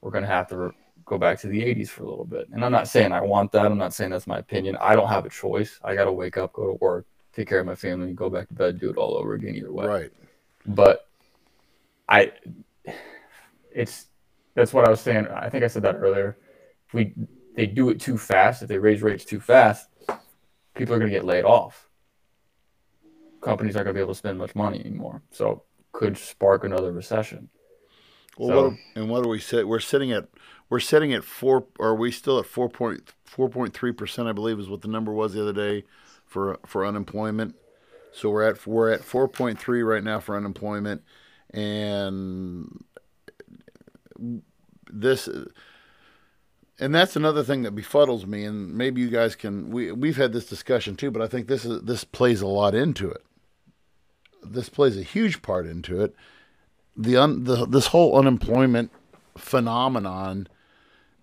[0.00, 0.72] we're going to have to
[1.04, 2.48] go back to the 80s for a little bit.
[2.52, 3.66] And I'm not saying I want that.
[3.66, 4.76] I'm not saying that's my opinion.
[4.80, 5.78] I don't have a choice.
[5.84, 8.48] I got to wake up, go to work, take care of my family, go back
[8.48, 9.86] to bed, do it all over again either way.
[9.86, 10.12] Right.
[10.66, 11.06] But
[12.08, 12.32] I,
[13.74, 14.06] it's,
[14.54, 15.26] that's what I was saying.
[15.28, 16.38] I think I said that earlier.
[16.86, 17.12] If we,
[17.54, 19.88] they do it too fast, if they raise rates too fast,
[20.74, 21.88] people are going to get laid off.
[23.40, 25.22] Companies aren't going to be able to spend much money anymore.
[25.30, 27.48] So could spark another recession.
[28.36, 29.64] Well, so, what, and what do we say?
[29.64, 30.28] We're sitting at
[30.68, 31.66] we're sitting at four.
[31.78, 34.28] Are we still at four point four point three percent?
[34.28, 35.84] I believe is what the number was the other day
[36.26, 37.54] for for unemployment.
[38.12, 41.02] So we're at we're at four point three right now for unemployment,
[41.50, 42.84] and
[44.90, 45.28] this
[46.78, 50.32] and that's another thing that befuddles me and maybe you guys can we we've had
[50.32, 53.22] this discussion too but i think this is this plays a lot into it.
[54.42, 56.14] This plays a huge part into it.
[56.96, 58.90] The un, the this whole unemployment
[59.36, 60.48] phenomenon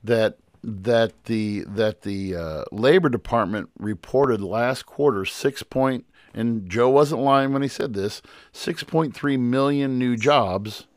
[0.03, 6.89] that that the that the uh, labor department reported last quarter six point and Joe
[6.89, 8.21] wasn't lying when he said this
[8.53, 10.87] 6.3 million new jobs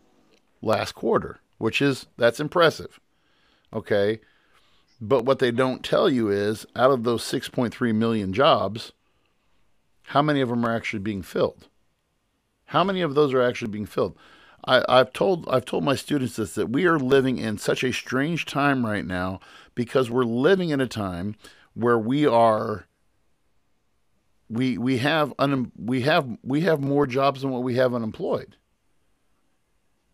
[0.62, 3.00] last quarter which is that's impressive.
[3.72, 4.20] Okay
[5.08, 8.92] but what they don't tell you is out of those 6.3 million jobs
[10.08, 11.68] how many of them are actually being filled?
[12.66, 14.16] How many of those are actually being filled?
[14.66, 17.92] I, have told I've told my students this that we are living in such a
[17.92, 19.40] strange time right now
[19.74, 21.36] because we're living in a time
[21.74, 22.86] where we are
[24.48, 28.56] we we have un, we have we have more jobs than what we have unemployed.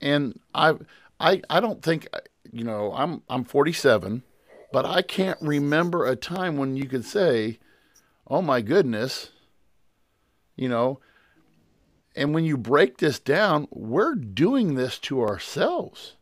[0.01, 0.75] And I
[1.21, 2.09] I I don't think
[2.51, 4.25] you know I'm I'm 47,
[4.73, 7.59] but I can't remember a time when you could say,
[8.27, 9.31] "Oh my goodness,"
[10.57, 11.01] you know,
[12.15, 16.17] and when you break this down, we're doing this to ourselves.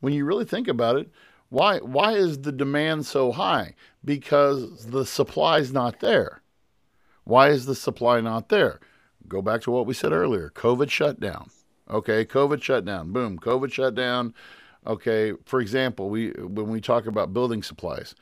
[0.00, 1.10] When you really think about it,
[1.48, 3.74] why why is the demand so high?
[4.04, 6.42] Because the supply's not there.
[7.24, 8.80] Why is the supply not there?
[9.28, 10.50] Go back to what we said earlier.
[10.54, 11.50] COVID shutdown.
[11.88, 13.12] Okay, COVID shutdown.
[13.12, 14.34] Boom, COVID shutdown.
[14.86, 18.14] Okay, for example, we when we talk about building supplies,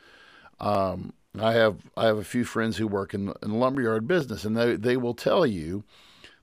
[0.61, 4.45] um, I have I have a few friends who work in, in the lumberyard business,
[4.45, 5.85] and they, they will tell you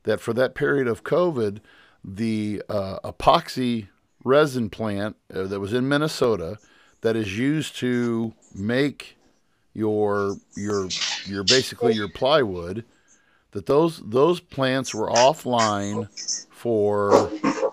[0.03, 1.59] that for that period of COVID,
[2.03, 3.88] the uh, epoxy
[4.24, 6.57] resin plant uh, that was in Minnesota
[7.01, 9.17] that is used to make
[9.74, 10.89] your your
[11.26, 12.84] your basically your plywood
[13.51, 16.09] that those those plants were offline
[16.49, 17.28] for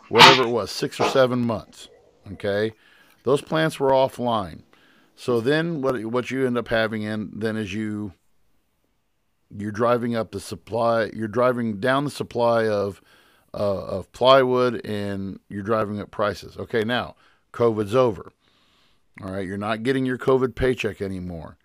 [0.09, 1.88] whatever it was 6 or 7 months
[2.32, 2.72] okay
[3.24, 4.62] those plants were offline
[5.14, 8.12] so then what what you end up having in then is you
[9.54, 13.00] you're driving up the supply, you're driving down the supply of
[13.54, 16.56] uh, of plywood, and you're driving up prices.
[16.56, 17.16] Okay, now
[17.52, 18.32] COVID's over.
[19.22, 21.56] All right, you're not getting your COVID paycheck anymore.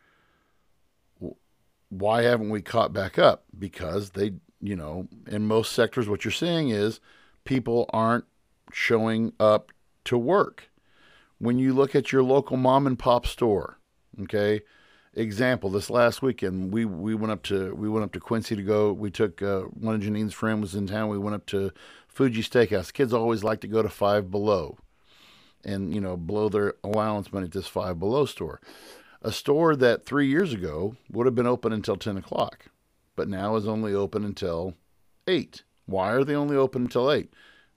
[1.89, 3.43] Why haven't we caught back up?
[3.57, 7.01] Because they, you know, in most sectors, what you're seeing is
[7.43, 8.23] people aren't
[8.71, 9.73] showing up
[10.11, 10.69] to work.
[11.39, 13.79] When you look at your local mom and pop store,
[14.21, 14.61] okay,
[15.13, 18.61] example, this last weekend we we went up to we went up to Quincy to
[18.61, 18.93] go.
[18.93, 21.09] We took uh, one of Janine's friends was in town.
[21.09, 21.71] We went up to
[22.07, 22.93] Fuji Steakhouse.
[22.93, 24.77] Kids always like to go to Five Below,
[25.63, 28.61] and you know blow their allowance money at this Five Below store,
[29.21, 32.65] a store that three years ago would have been open until ten o'clock,
[33.15, 34.75] but now is only open until
[35.27, 35.63] eight.
[35.87, 37.33] Why are they only open until eight?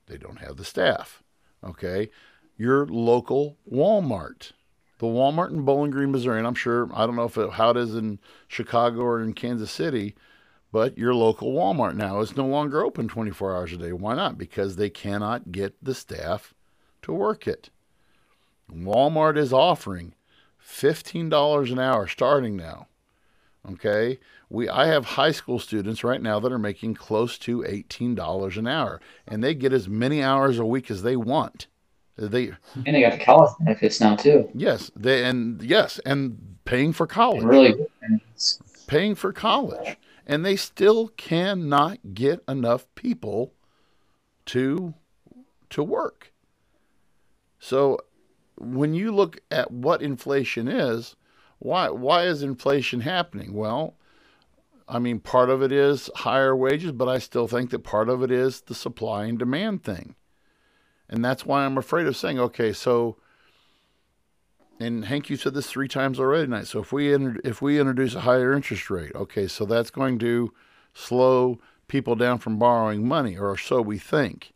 [0.07, 1.24] They don't have the staff.
[1.65, 2.11] Okay,
[2.57, 4.53] your local Walmart
[4.99, 7.71] the Walmart in Bowling Green, Missouri, and I'm sure I don't know if it, how
[7.71, 10.15] it is in Chicago or in Kansas City,
[10.73, 13.93] but your local Walmart now is no longer open 24 hours a day.
[13.93, 14.39] Why not?
[14.39, 16.55] Because they cannot get the staff
[17.03, 17.71] to work it.
[18.73, 20.15] Walmart is offering
[20.67, 22.89] $15 an hour starting now.
[23.73, 24.19] Okay?
[24.51, 28.67] We I have high school students right now that are making close to $18 an
[28.67, 31.67] hour and they get as many hours a week as they want.
[32.17, 32.53] They
[32.87, 34.49] and they got the college benefits now too.
[34.55, 37.43] Yes, they and yes, and paying for college.
[37.43, 37.75] Really.
[38.87, 39.97] Paying for college,
[40.27, 43.53] and they still cannot get enough people
[44.47, 44.95] to
[45.71, 46.33] to work.
[47.59, 47.99] So
[48.57, 51.17] when you look at what inflation is,
[51.59, 53.53] why why is inflation happening?
[53.55, 53.95] Well,
[54.89, 58.23] I mean part of it is higher wages, but I still think that part of
[58.23, 60.15] it is the supply and demand thing.
[61.09, 63.17] And that's why I'm afraid of saying, okay, so,
[64.81, 66.67] and Hank, you said this three times already tonight.
[66.67, 70.53] So if we if we introduce a higher interest rate, okay, so that's going to
[70.93, 74.53] slow people down from borrowing money, or so we think,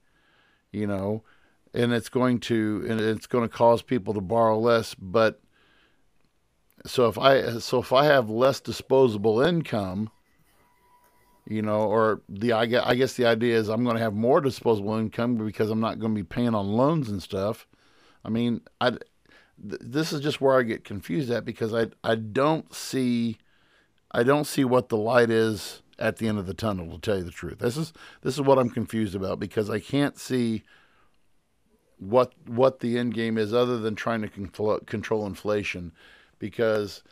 [0.72, 1.22] you know,
[1.72, 4.94] and it's going to and it's going to cause people to borrow less.
[4.94, 5.40] But
[6.86, 10.10] so if I so if I have less disposable income,
[11.46, 14.14] you know, or the I guess, I guess the idea is I'm going to have
[14.14, 17.66] more disposable income because I'm not going to be paying on loans and stuff.
[18.24, 19.02] I mean, I th-
[19.58, 23.38] this is just where I get confused at because I I don't see
[24.12, 27.18] I don't see what the light is at the end of the tunnel to tell
[27.18, 27.58] you the truth.
[27.58, 30.62] This is this is what I'm confused about because I can't see
[31.98, 35.92] what what the end game is other than trying to control, control inflation
[36.38, 37.02] because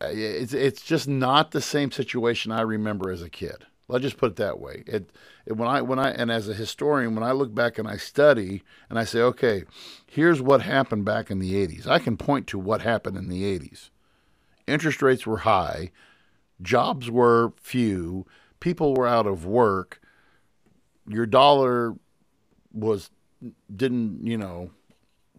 [0.00, 3.66] uh, it's it's just not the same situation I remember as a kid.
[3.86, 4.82] Let's just put it that way.
[4.86, 5.10] It,
[5.46, 7.96] it, when I when I and as a historian, when I look back and I
[7.96, 9.64] study and I say, okay,
[10.06, 11.86] here's what happened back in the 80s.
[11.86, 13.90] I can point to what happened in the 80s.
[14.66, 15.90] Interest rates were high,
[16.62, 18.26] jobs were few,
[18.60, 20.00] people were out of work.
[21.06, 21.94] Your dollar
[22.72, 23.10] was
[23.74, 24.70] didn't, you know,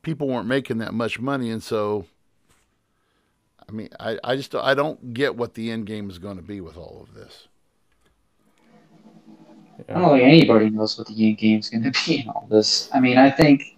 [0.05, 2.05] people weren't making that much money and so
[3.67, 6.43] I mean, I, I just I don't get what the end game is going to
[6.43, 7.47] be with all of this.
[9.89, 12.47] I don't think anybody knows what the end game is going to be in all
[12.49, 12.89] this.
[12.93, 13.77] I mean, I think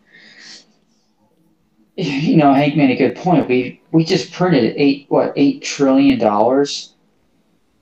[1.95, 3.47] you know Hank made a good point.
[3.47, 6.93] We we just printed eight what eight trillion dollars.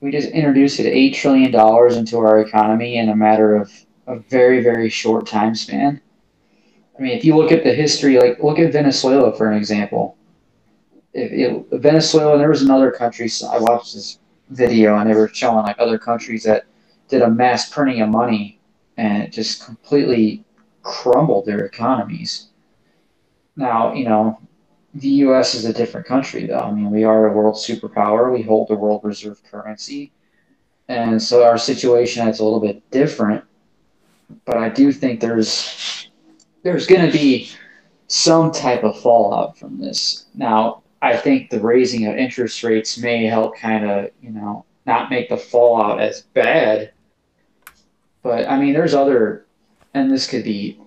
[0.00, 3.72] We just introduced it eight trillion dollars into our economy in a matter of
[4.06, 6.00] a very very short time span.
[6.98, 10.16] I mean, if you look at the history, like look at Venezuela for an example
[11.16, 13.28] Venezuela, there was another country.
[13.28, 14.18] So I watched this
[14.50, 16.66] video and they were showing like other countries that
[17.08, 18.60] did a mass printing of money
[18.96, 20.44] and it just completely
[20.82, 22.48] crumbled their economies.
[23.56, 24.38] Now, you know,
[24.94, 25.54] the U.S.
[25.54, 26.58] is a different country, though.
[26.58, 28.32] I mean, we are a world superpower.
[28.32, 30.12] We hold the world reserve currency,
[30.88, 33.44] and so our situation is a little bit different.
[34.46, 36.05] But I do think there's
[36.66, 37.48] there's going to be
[38.08, 40.26] some type of fallout from this.
[40.34, 45.08] Now, I think the raising of interest rates may help kind of, you know, not
[45.08, 46.90] make the fallout as bad.
[48.22, 49.46] But I mean, there's other,
[49.94, 50.80] and this could be,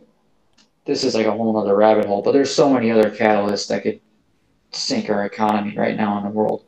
[0.86, 3.84] this is like a whole other rabbit hole, but there's so many other catalysts that
[3.84, 4.02] could
[4.72, 6.66] sink our economy right now in the world.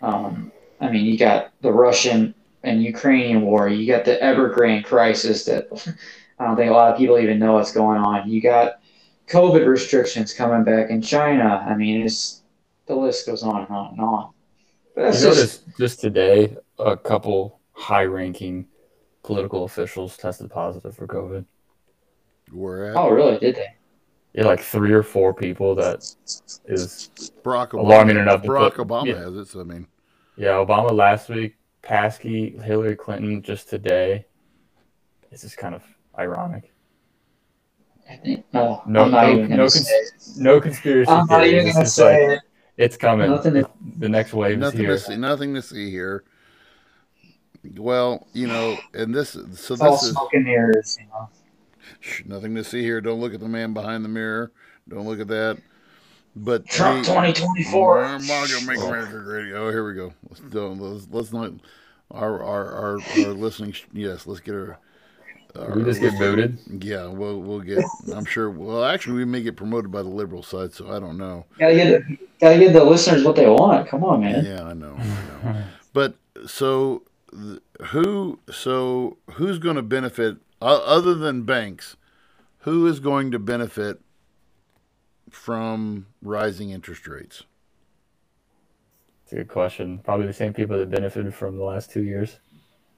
[0.00, 2.34] Um, I mean, you got the Russian
[2.64, 5.68] and Ukrainian war, you got the Evergrande crisis that
[6.42, 8.28] I don't think a lot of people even know what's going on.
[8.28, 8.80] You got
[9.28, 11.64] COVID restrictions coming back in China.
[11.68, 12.42] I mean, it's
[12.86, 14.32] the list goes on and on and on.
[14.94, 18.66] But that's you just, just today a couple high-ranking
[19.22, 21.44] political officials tested positive for COVID.
[22.50, 22.96] Where at?
[22.96, 23.38] Oh, really?
[23.38, 23.68] Did they?
[24.34, 25.98] Yeah, like three or four people that
[26.66, 27.10] is
[27.42, 28.42] Barack Obama, alarming enough.
[28.42, 29.18] Barack put, Obama yeah.
[29.18, 29.46] has it.
[29.46, 29.86] So I mean,
[30.36, 34.26] yeah, Obama last week, Psaki, Hillary Clinton just today.
[35.30, 35.82] This is kind of
[36.18, 36.72] ironic.
[38.10, 41.10] I think uh, no, no, no, no, cons- no conspiracy.
[41.10, 42.42] I'm not even going to say like, it.
[42.76, 43.30] It's coming.
[43.30, 44.94] Nothing to, the next wave nothing is here.
[44.94, 46.24] To see, nothing to see here.
[47.76, 51.28] Well, you know, and this so it's this all is smoke and mirrors, you know.
[52.24, 53.00] Nothing to see here.
[53.00, 54.52] Don't look at the man behind the mirror.
[54.88, 55.58] Don't look at that.
[56.34, 58.04] But Trump 2024.
[58.04, 59.52] Our make America great.
[59.52, 60.14] Oh, here we go.
[60.28, 61.52] Let's do, let's, let's not
[62.10, 63.74] our our our, our listening.
[63.92, 64.78] Yes, let's get our.
[65.54, 66.58] Did we just get voted?
[66.82, 67.84] Yeah, we'll we'll get.
[68.14, 68.50] I'm sure.
[68.50, 71.44] Well, actually, we may get promoted by the liberal side, so I don't know.
[71.58, 73.86] Gotta get the, gotta give the listeners what they want.
[73.88, 74.44] Come on, man.
[74.44, 74.96] Yeah, I know.
[74.98, 75.04] I
[75.52, 75.62] know.
[75.92, 76.14] but
[76.46, 78.38] so th- who?
[78.50, 81.96] So who's going to benefit o- other than banks?
[82.60, 84.00] Who is going to benefit
[85.30, 87.42] from rising interest rates?
[89.24, 89.98] It's a good question.
[89.98, 92.38] Probably the same people that benefited from the last two years.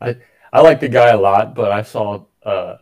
[0.01, 0.17] I
[0.55, 2.77] I like the guy a lot, but I saw uh,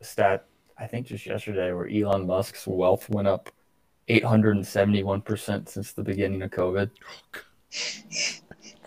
[0.00, 0.44] a stat
[0.76, 3.48] I think just yesterday where Elon Musk's wealth went up
[4.08, 6.90] 871% since the beginning of COVID.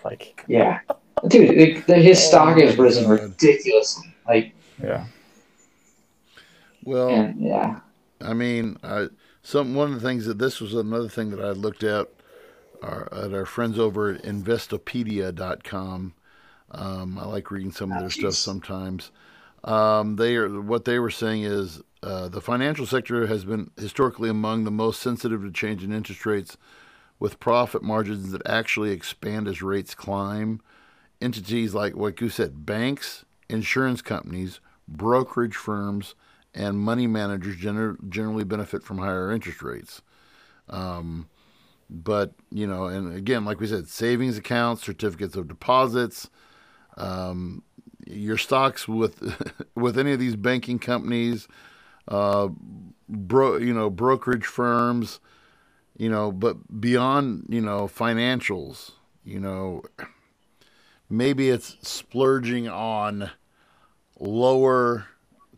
[0.03, 0.79] Like, Yeah,
[1.29, 3.21] dude, it, the- his stock has risen God.
[3.21, 4.13] ridiculously.
[4.27, 5.05] Like, yeah.
[6.83, 7.79] Well, and yeah,
[8.21, 9.07] I mean, I,
[9.41, 12.09] some one of the things that this was another thing that I looked at
[12.83, 16.13] our, at our friends over at Investopedia.com.
[16.71, 19.11] Um, I like reading some of their stuff sometimes.
[19.63, 24.29] Um, they are what they were saying is uh, the financial sector has been historically
[24.29, 26.57] among the most sensitive to change in interest rates,
[27.19, 30.61] with profit margins that actually expand as rates climb.
[31.21, 36.13] Entities like what you said, banks, insurance companies, brokerage firms,
[36.53, 40.01] and money managers gener- generally benefit from higher interest rates.
[40.69, 41.29] Um,
[41.89, 46.29] but you know, and again, like we said, savings accounts, certificates of deposits,
[46.97, 47.63] um,
[48.05, 49.21] your stocks with
[49.75, 51.47] with any of these banking companies,
[52.07, 52.49] uh,
[53.09, 55.19] bro, you know, brokerage firms,
[55.97, 58.91] you know, but beyond you know financials,
[59.23, 59.83] you know,
[61.09, 63.31] maybe it's splurging on
[64.19, 65.07] lower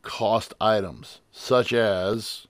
[0.02, 2.48] cost items such as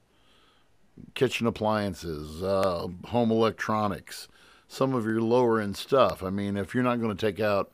[1.14, 4.28] kitchen appliances, uh, home electronics,
[4.68, 6.24] some of your lower end stuff.
[6.24, 7.72] I mean, if you're not going to take out,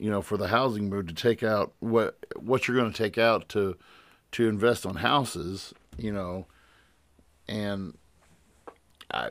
[0.00, 3.18] you know, for the housing mood to take out what what you're going to take
[3.18, 3.76] out to
[4.32, 6.46] to invest on houses, you know,
[7.46, 7.96] and
[9.12, 9.30] I,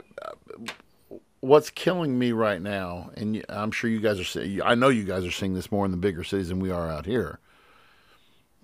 [1.39, 5.05] what's killing me right now, and I'm sure you guys are seeing, I know you
[5.05, 7.39] guys are seeing this more in the bigger cities than we are out here.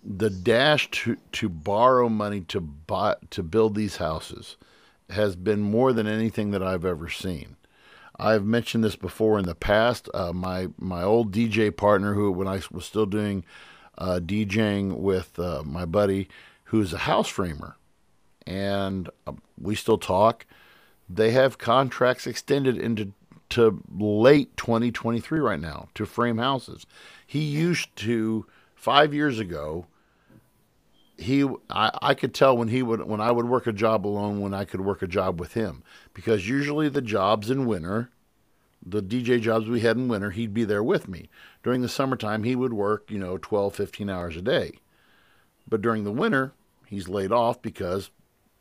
[0.04, 4.58] The dash to, to borrow money to buy to build these houses
[5.10, 7.56] has been more than anything that I've ever seen.
[8.20, 10.10] I've mentioned this before in the past.
[10.14, 13.44] Uh, my my old DJ partner, who when I was still doing
[13.98, 16.28] uh, DJing with uh, my buddy,
[16.66, 17.76] who's a house framer,
[18.46, 20.46] and uh, we still talk.
[21.10, 23.12] They have contracts extended into
[23.50, 26.86] to late 2023 right now to frame houses.
[27.26, 29.86] He used to five years ago.
[31.18, 34.42] He, I, I could tell when he would when I would work a job alone
[34.42, 38.10] when I could work a job with him because usually the jobs in winter,
[38.86, 41.30] the DJ jobs we had in winter, he'd be there with me.
[41.64, 44.80] During the summertime, he would work you know 12, 15 hours a day,
[45.68, 46.52] but during the winter,
[46.86, 48.10] he's laid off because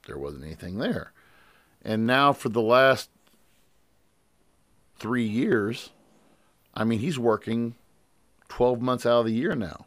[0.07, 1.12] there wasn't anything there.
[1.82, 3.11] And now for the last
[4.96, 5.90] three years,
[6.72, 7.74] I mean, he's working
[8.48, 9.86] 12 months out of the year now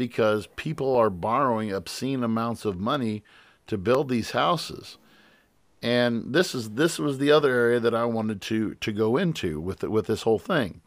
[0.00, 3.22] because people are borrowing obscene amounts of money
[3.66, 4.96] to build these houses.
[5.82, 9.60] And this is this was the other area that I wanted to to go into
[9.60, 10.80] with with this whole thing.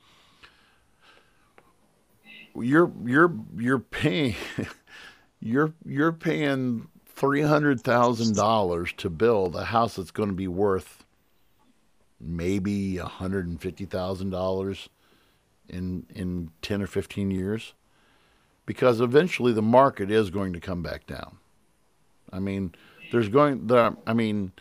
[2.56, 4.34] You're you're you're paying
[5.40, 10.48] you're you're paying three hundred thousand dollars to build a house that's going to be
[10.48, 11.06] worth
[12.20, 14.90] maybe hundred and fifty thousand dollars
[15.70, 17.74] in in ten or fifteen years,
[18.66, 21.38] because eventually the market is going to come back down.
[22.32, 22.74] I mean,
[23.12, 23.96] there's going there.
[24.08, 24.52] I mean,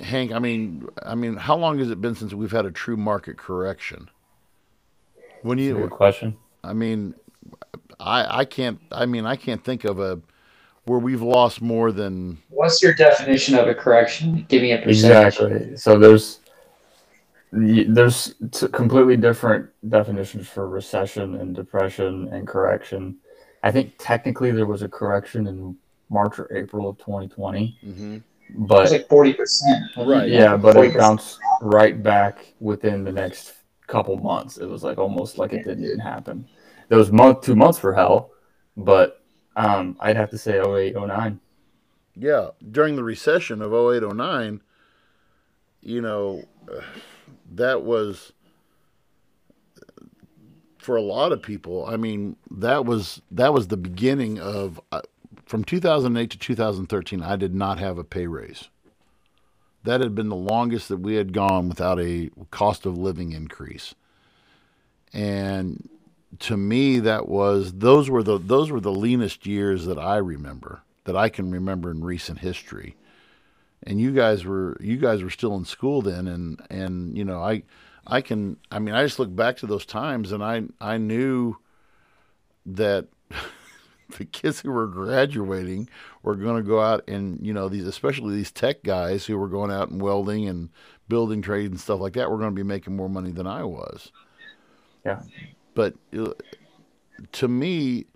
[0.00, 0.32] Hank.
[0.32, 3.38] I mean, I mean, how long has it been since we've had a true market
[3.38, 4.10] correction?
[5.42, 6.36] When Good you, question.
[6.62, 7.14] I mean,
[8.00, 8.80] I I can't.
[8.90, 10.20] I mean, I can't think of a
[10.84, 14.44] where we've lost more than what's your definition of a correction?
[14.48, 15.38] Give me a percentage.
[15.38, 15.76] Exactly.
[15.76, 16.43] So there's y-
[17.54, 23.16] there's t- completely different definitions for recession and depression and correction.
[23.62, 25.76] I think technically there was a correction in
[26.10, 28.16] March or April of 2020, Mm-hmm.
[28.66, 29.84] but It's like forty percent.
[29.96, 30.28] Right.
[30.28, 30.98] yeah, but it 40%.
[30.98, 33.54] bounced right back within the next
[33.86, 34.58] couple months.
[34.58, 36.46] It was like almost like it didn't even happen.
[36.88, 38.32] There was month two months for hell,
[38.76, 39.22] but
[39.56, 41.40] um, I'd have to say 08, 09.
[42.16, 44.60] Yeah, during the recession of 08, 09,
[45.80, 46.80] you know, uh,
[47.52, 48.32] that was
[50.78, 51.86] for a lot of people.
[51.86, 55.02] I mean, that was that was the beginning of uh,
[55.46, 57.22] from 2008 to 2013.
[57.22, 58.68] I did not have a pay raise.
[59.84, 63.94] that had been the longest that we had gone without a cost of living increase.
[65.12, 65.88] And
[66.40, 70.82] to me, that was those were the those were the leanest years that I remember
[71.04, 72.96] that I can remember in recent history.
[73.86, 77.42] And you guys were you guys were still in school then, and and you know
[77.42, 77.62] I
[78.06, 81.56] I can I mean I just look back to those times and I I knew
[82.66, 83.08] that
[84.18, 85.88] the kids who were graduating
[86.22, 89.48] were going to go out and you know these especially these tech guys who were
[89.48, 90.70] going out and welding and
[91.08, 93.64] building trades and stuff like that were going to be making more money than I
[93.64, 94.10] was.
[95.04, 95.20] Yeah.
[95.74, 96.32] But uh,
[97.32, 98.06] to me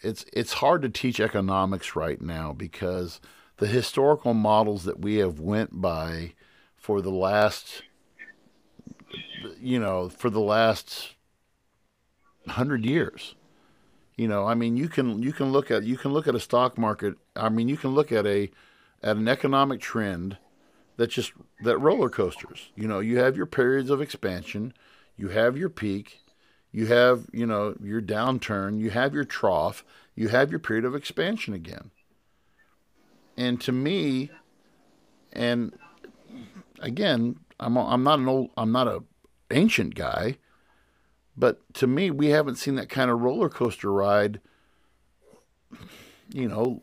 [0.00, 3.20] it's it's hard to teach economics right now because
[3.58, 6.34] the historical models that we have went by
[6.76, 7.82] for the last
[9.60, 11.14] you know for the last
[12.44, 13.34] 100 years
[14.18, 16.40] you know, I mean, you can you can look at you can look at a
[16.40, 17.14] stock market.
[17.36, 18.50] I mean, you can look at a
[19.00, 20.38] at an economic trend
[20.96, 21.32] that just
[21.62, 22.72] that roller coasters.
[22.74, 24.74] You know, you have your periods of expansion,
[25.16, 26.20] you have your peak,
[26.72, 29.84] you have you know your downturn, you have your trough,
[30.16, 31.92] you have your period of expansion again.
[33.38, 34.30] And to me,
[35.32, 35.72] and
[36.80, 39.04] again, I'm I'm not an old I'm not a
[39.52, 40.38] ancient guy,
[41.36, 44.40] but to me, we haven't seen that kind of roller coaster ride,
[46.34, 46.82] you know,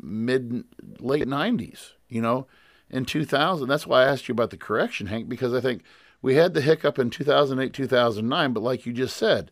[0.00, 0.64] mid,
[1.00, 2.46] late 90s, you know,
[2.88, 3.68] in 2000.
[3.68, 5.82] That's why I asked you about the correction, Hank, because I think
[6.22, 9.50] we had the hiccup in 2008, 2009, but like you just said,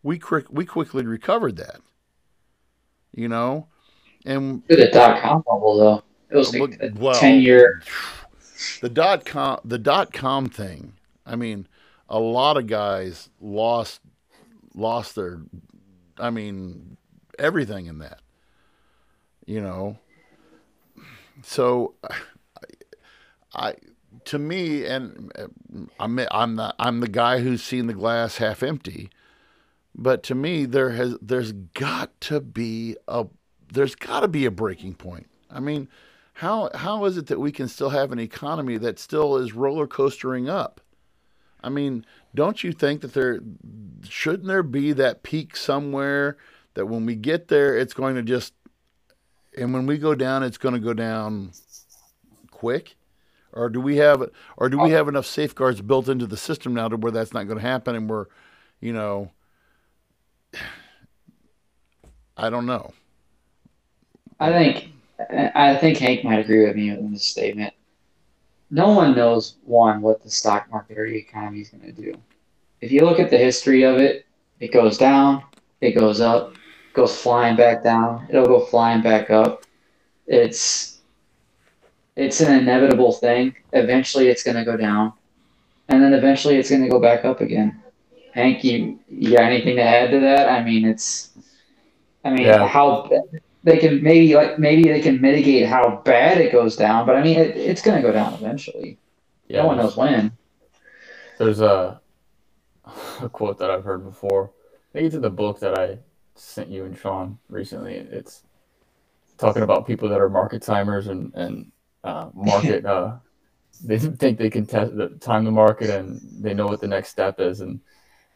[0.00, 1.80] we, quick, we quickly recovered that,
[3.12, 3.66] you know,
[4.24, 6.02] and the dot com bubble though.
[6.30, 7.82] It was like a well, 10 year.
[8.80, 10.94] The dot com, the dot com thing.
[11.26, 11.68] I mean,
[12.08, 14.00] a lot of guys lost
[14.74, 15.40] lost their
[16.18, 16.96] I mean
[17.38, 18.20] everything in that.
[19.46, 19.98] You know.
[21.42, 22.16] So I,
[23.54, 23.74] I
[24.24, 25.46] to me and uh,
[26.00, 29.10] I'm I'm the I'm the guy who's seen the glass half empty.
[29.94, 33.26] But to me there has there's got to be a
[33.74, 35.28] there's got to be a breaking point.
[35.50, 35.88] I mean,
[36.34, 39.86] how how is it that we can still have an economy that still is roller
[39.86, 40.80] coastering up?
[41.62, 42.04] I mean,
[42.34, 43.40] don't you think that there
[44.08, 46.36] shouldn't there be that peak somewhere
[46.74, 48.52] that when we get there, it's going to just,
[49.56, 51.52] and when we go down, it's going to go down
[52.50, 52.96] quick,
[53.52, 56.88] or do we have, or do we have enough safeguards built into the system now
[56.88, 58.26] to where that's not going to happen, and we're,
[58.80, 59.30] you know,
[62.36, 62.92] I don't know.
[64.44, 64.90] I think
[65.30, 67.74] I think Hank might agree with me in this statement
[68.74, 72.12] no one knows one what the stock market or the economy is going to do.
[72.80, 74.26] If you look at the history of it,
[74.58, 75.44] it goes down,
[75.80, 76.54] it goes up,
[76.92, 79.64] goes flying back down, it'll go flying back up.
[80.26, 81.00] It's
[82.16, 83.54] it's an inevitable thing.
[83.72, 85.12] Eventually, it's going to go down,
[85.88, 87.80] and then eventually, it's going to go back up again.
[88.32, 90.48] Hank, you, you got anything to add to that?
[90.48, 91.30] I mean, it's,
[92.24, 92.66] I mean, yeah.
[92.66, 93.08] how
[93.64, 97.22] they can maybe like maybe they can mitigate how bad it goes down, but I
[97.22, 98.98] mean it, it's going to go down eventually.
[99.48, 100.32] Yeah, no one knows when.
[101.38, 102.00] There's a
[103.20, 104.52] a quote that I've heard before.
[104.90, 105.98] I think it's in the book that I
[106.34, 107.94] sent you and Sean recently.
[107.94, 108.42] It's
[109.38, 111.72] talking about people that are market timers and and
[112.04, 112.84] uh, market.
[112.86, 113.16] uh,
[113.82, 117.08] they think they can test the, time the market and they know what the next
[117.08, 117.80] step is, and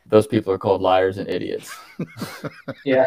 [0.07, 1.76] those people are called liars and idiots.
[2.87, 3.07] yeah.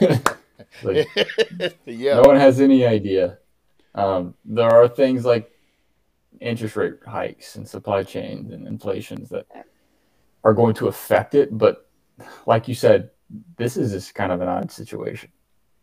[0.82, 1.06] Like,
[1.86, 2.14] yeah.
[2.14, 3.38] No one has any idea.
[3.94, 5.50] Um, there are things like
[6.40, 9.46] interest rate hikes and supply chains and inflations that
[10.42, 11.56] are going to affect it.
[11.56, 11.88] But
[12.46, 13.10] like you said,
[13.56, 15.30] this is just kind of an odd situation.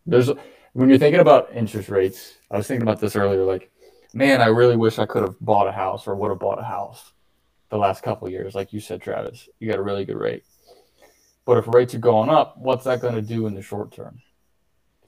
[0.06, 0.30] There's
[0.72, 3.44] when you're thinking about interest rates, I was thinking about this earlier.
[3.44, 3.70] Like,
[4.14, 6.64] man, I really wish I could have bought a house or would have bought a
[6.64, 7.12] house
[7.68, 8.54] the last couple years.
[8.54, 10.44] Like you said, Travis, you got a really good rate.
[11.44, 14.20] But if rates are going up, what's that going to do in the short term?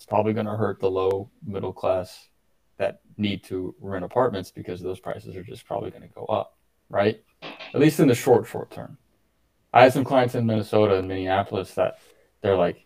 [0.04, 2.28] It's probably going to hurt the low middle class
[2.76, 6.58] that need to rent apartments because those prices are just probably going to go up,
[6.90, 7.24] right?
[7.42, 8.98] At least in the short, short term.
[9.72, 12.00] I had some clients in Minnesota and Minneapolis that
[12.42, 12.84] they're like,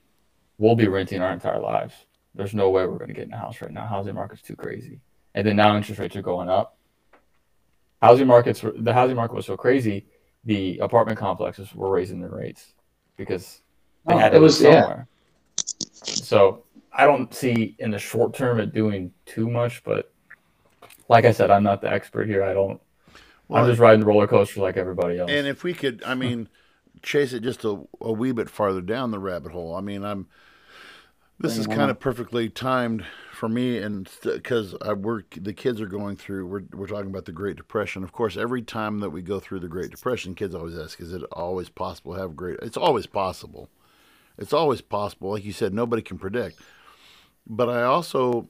[0.59, 1.93] we'll be renting our entire lives.
[2.37, 3.89] There's no way we're going to get in a house right now.
[3.89, 5.01] Housing market's too crazy.
[5.35, 6.79] And then now interest rates are going up.
[8.01, 10.07] Housing markets, the housing market was so crazy,
[10.45, 12.75] the apartment complexes were raising their rates
[13.16, 13.62] because
[14.07, 15.09] they oh, had it was somewhere.
[15.09, 16.14] Yeah.
[16.14, 16.64] So
[16.99, 20.13] I don't see in the short term it doing too much, but
[21.09, 22.45] like I said, I'm not the expert here.
[22.45, 22.81] I don't.
[23.49, 25.33] Well, I'm just riding the roller coaster like everybody else.
[25.33, 26.49] And if we could, I mean,
[27.03, 29.75] chase it just a, a wee bit farther down the rabbit hole.
[29.77, 30.29] I mean, I'm
[31.41, 35.87] This is kind of perfectly timed for me, and because I work, the kids are
[35.87, 36.47] going through.
[36.49, 38.03] We're we're talking about the Great Depression.
[38.03, 41.13] Of course, every time that we go through the Great Depression, kids always ask, "Is
[41.13, 43.69] it always possible to have great?" It's always possible.
[44.37, 45.31] It's always possible.
[45.31, 46.61] Like you said, nobody can predict.
[47.49, 48.49] But I also,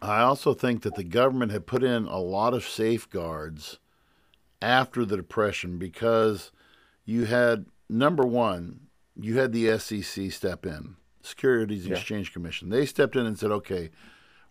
[0.00, 3.78] I also think that the government had put in a lot of safeguards
[4.60, 6.50] after the Depression because
[7.04, 11.96] you had number one, you had the SEC step in Securities Yeah.
[11.96, 12.70] Exchange Commission.
[12.70, 13.90] They stepped in and said, "Okay,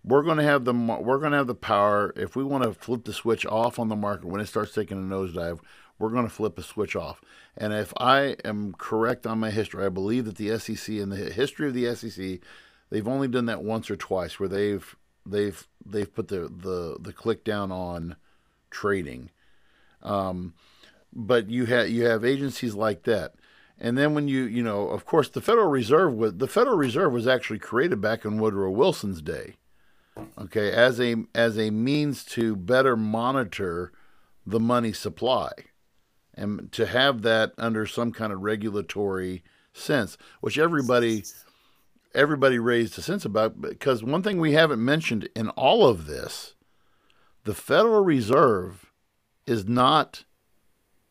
[0.03, 2.13] we're going to have the we're going to have the power.
[2.15, 4.97] If we want to flip the switch off on the market when it starts taking
[4.97, 5.59] a nosedive,
[5.99, 7.21] we're going to flip the switch off."
[7.57, 11.17] And if I am correct on my history, I believe that the SEC in the
[11.17, 12.39] history of the SEC,
[12.91, 17.13] they've only done that once or twice where they've they've they've put the the the
[17.13, 18.15] click down on
[18.69, 19.31] trading.
[20.03, 20.53] Um,
[21.13, 23.33] but you have you have agencies like that.
[23.79, 27.11] And then when you you know, of course, the Federal Reserve was the Federal Reserve
[27.11, 29.55] was actually created back in Woodrow Wilson's day.
[30.37, 33.91] Okay, as a as a means to better monitor
[34.45, 35.51] the money supply,
[36.35, 41.23] and to have that under some kind of regulatory sense, which everybody
[42.13, 43.61] everybody raised a sense about.
[43.61, 46.55] Because one thing we haven't mentioned in all of this,
[47.43, 48.91] the Federal Reserve
[49.45, 50.25] is not.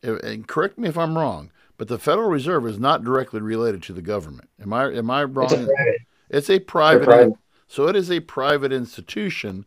[0.03, 3.93] And correct me if I'm wrong, but the Federal Reserve is not directly related to
[3.93, 4.49] the government.
[4.59, 5.49] Am I am I wrong?
[5.51, 6.01] It's a private.
[6.29, 7.33] It's a private, private.
[7.67, 9.65] so it is a private institution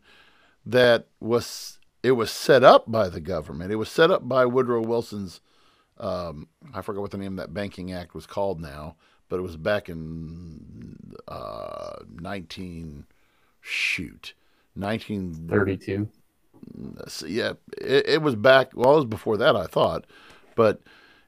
[0.65, 3.71] that was it was set up by the government.
[3.71, 5.39] It was set up by Woodrow Wilson's
[5.97, 8.95] um, I forgot what the name of that banking act was called now,
[9.29, 10.97] but it was back in
[11.27, 13.05] uh, 19
[13.61, 14.33] shoot
[14.75, 16.07] 19 32.
[17.07, 20.05] so, yeah it, it was back well it was before that I thought
[20.55, 20.81] but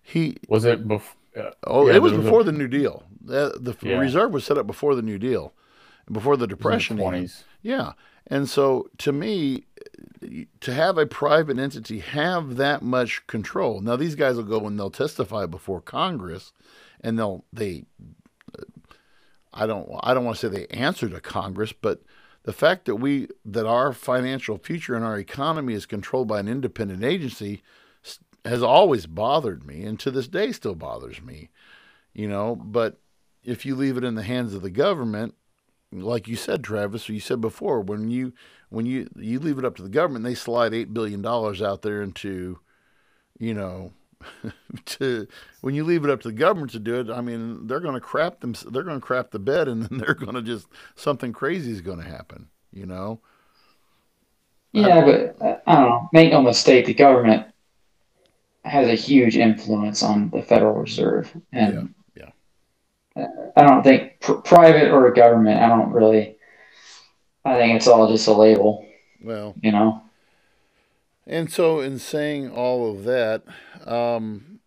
[0.04, 1.16] he Was it before?
[1.36, 3.04] Uh, Oh, Yeah, it was was a- before the New Deal.
[3.22, 4.00] The, the Yeah.
[4.00, 5.54] reserve was set up before the New Deal,
[6.12, 6.98] before the Depression.
[6.98, 7.12] even.
[7.26, 7.44] 20s.
[7.62, 7.92] Yeah,
[8.26, 9.66] and so to me,
[10.62, 13.82] to have a private entity have that much control.
[13.82, 16.54] Now these guys will go and they'll testify before Congress,
[17.02, 17.86] and they'll they.
[19.54, 22.02] I don't I don't want to say they answer to Congress, but
[22.44, 26.48] the fact that we that our financial future and our economy is controlled by an
[26.48, 27.62] independent agency
[28.46, 31.50] has always bothered me, and to this day still bothers me.
[32.14, 33.00] You know, but
[33.44, 35.36] if you leave it in the hands of the government,
[35.92, 38.34] like you said, Travis, or you said before, when you
[38.70, 41.82] when you you leave it up to the government, they slide eight billion dollars out
[41.82, 42.60] there into,
[43.40, 43.94] you know,
[44.86, 45.28] to
[45.62, 47.10] when you leave it up to the government to do it.
[47.10, 48.54] I mean, they're going to crap them.
[48.70, 51.82] They're going to crap the bed, and then they're going to just something crazy is
[51.82, 52.50] going to happen.
[52.72, 53.22] You know.
[54.74, 56.10] Yeah, but uh, I don't know.
[56.14, 57.48] Make no mistake, the government
[58.66, 61.84] has a huge influence on the Federal Reserve, and Yeah,
[63.56, 65.60] I don't think pr- private or government.
[65.62, 66.38] I don't really.
[67.44, 68.86] I think it's all just a label,
[69.24, 70.04] Well, you know.
[71.26, 73.44] And so, in saying all of that,
[73.86, 74.60] um,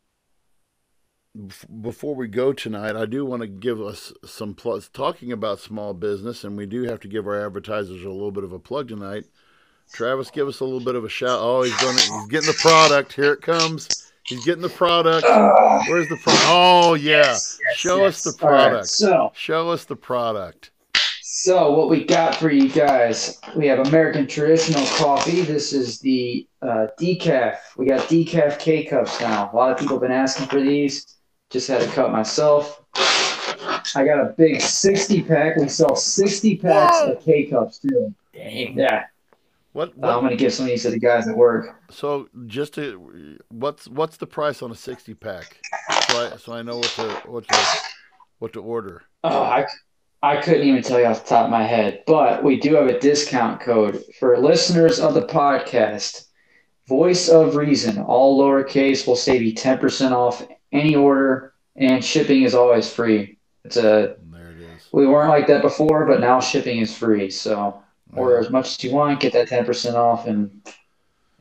[1.82, 4.88] before we go tonight, I do want to give us some plus.
[4.88, 8.44] Talking about small business, and we do have to give our advertisers a little bit
[8.44, 9.24] of a plug tonight.
[9.92, 11.38] Travis, give us a little bit of a shout.
[11.40, 11.96] Oh, he's going.
[11.96, 13.12] He's getting the product.
[13.12, 13.99] Here it comes.
[14.24, 15.26] He's getting the product.
[15.88, 16.44] Where's the product?
[16.48, 17.36] Oh, yeah.
[17.74, 18.86] Show us the All right, product.
[18.88, 20.70] so, Show us the product.
[21.22, 23.38] so what we got for you guys?
[23.56, 25.40] We have American traditional coffee.
[25.42, 27.56] This is the uh, decaf.
[27.76, 29.50] We got decaf K cups now.
[29.52, 31.16] A lot of people have been asking for these.
[31.48, 32.82] Just had a cup myself.
[33.96, 35.56] I got a big 60 pack.
[35.56, 37.12] We sell 60 packs Whoa.
[37.12, 38.14] of K cups too.
[38.32, 38.78] Dang.
[38.78, 39.04] Yeah,
[39.72, 39.90] What?
[39.90, 41.76] Uh, what I'm gonna give some of these to the guys at work.
[41.90, 45.58] So just to what's what's the price on a sixty pack?
[46.08, 47.58] So I so I know what to what to
[48.38, 49.02] what to order.
[49.22, 49.66] Oh, I,
[50.22, 52.86] I couldn't even tell you off the top of my head, but we do have
[52.86, 56.26] a discount code for listeners of the podcast.
[56.88, 62.54] Voice of Reason, all lowercase, will save you 10% off any order, and shipping is
[62.54, 63.38] always free.
[63.64, 64.88] It's a There it is.
[64.90, 67.30] we weren't like that before, but now shipping is free.
[67.30, 67.80] So
[68.14, 70.60] order as much as you want, get that 10% off, and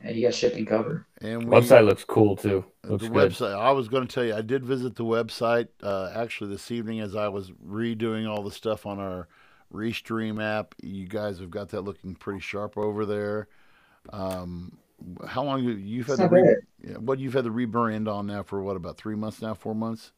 [0.04, 1.04] yeah, you got shipping covered.
[1.20, 2.64] And we, Website looks cool too.
[2.82, 3.12] the good.
[3.12, 3.58] website.
[3.58, 7.00] I was going to tell you, I did visit the website uh, actually this evening
[7.00, 9.28] as I was redoing all the stuff on our
[9.72, 10.74] Restream app.
[10.82, 13.48] You guys have got that looking pretty sharp over there.
[14.10, 14.78] Um,
[15.26, 18.26] how long you you've had It's the re- yeah, what you've had the rebrand on
[18.26, 20.12] now for what about three months now, four months?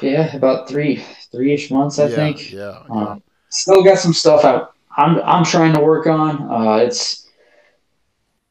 [0.00, 2.52] Yeah, about three, three-ish months, I yeah, think.
[2.52, 2.94] Yeah, yeah.
[2.94, 6.50] Um, still got some stuff I, I'm I'm trying to work on.
[6.50, 7.28] Uh, it's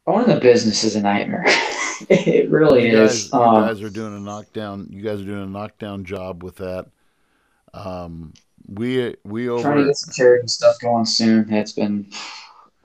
[0.07, 1.45] owning the business is a nightmare.
[2.09, 3.33] it really you guys, is.
[3.33, 4.87] you Um, guys are doing a knockdown.
[4.89, 6.87] You guys are doing a knockdown job with that.
[7.73, 8.33] Um,
[8.67, 11.51] we we over Trying to get some charity stuff going soon.
[11.51, 12.07] It's been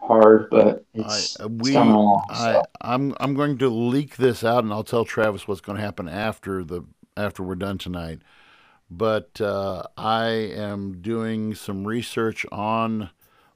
[0.00, 2.24] hard, but I, it's, it's coming along.
[2.30, 5.84] I, I'm I'm going to leak this out and I'll tell Travis what's going to
[5.84, 6.82] happen after the
[7.16, 8.20] after we're done tonight.
[8.90, 13.10] But uh, I am doing some research on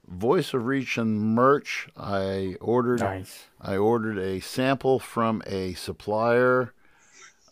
[0.07, 1.87] Voice of Reason merch.
[1.95, 3.45] I ordered Nice.
[3.61, 6.73] I ordered a sample from a supplier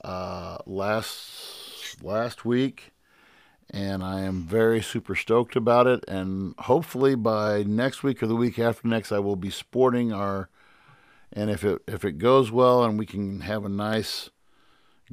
[0.03, 2.91] uh, last last week,
[3.69, 6.03] and I am very super stoked about it.
[6.07, 10.49] And hopefully by next week or the week after next, I will be sporting our.
[11.31, 14.29] And if it if it goes well and we can have a nice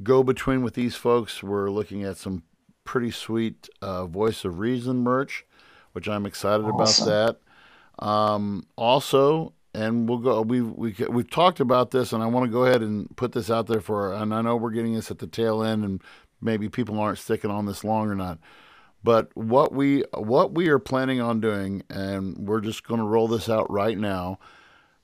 [0.01, 2.43] go between with these folks, we're looking at some
[2.85, 5.45] pretty sweet uh, Voice of Reason merch,
[5.91, 7.07] which I'm excited Awesome.
[7.07, 7.37] about
[7.99, 8.05] that.
[8.05, 10.41] Um, also, and we'll go.
[10.41, 13.49] We we we've talked about this, and I want to go ahead and put this
[13.49, 14.13] out there for.
[14.13, 16.01] And I know we're getting this at the tail end, and
[16.41, 18.39] maybe people aren't sticking on this long or not.
[19.03, 23.27] But what we what we are planning on doing, and we're just going to roll
[23.27, 24.39] this out right now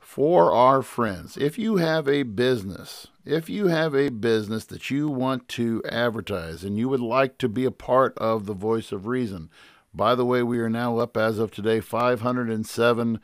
[0.02, 1.38] for our friends.
[1.38, 6.64] If you have a business, if you have a business that you want to advertise
[6.66, 9.50] and you would like to be a part of the Voice of Reason,
[9.94, 13.20] by the way, we are now up as of today 507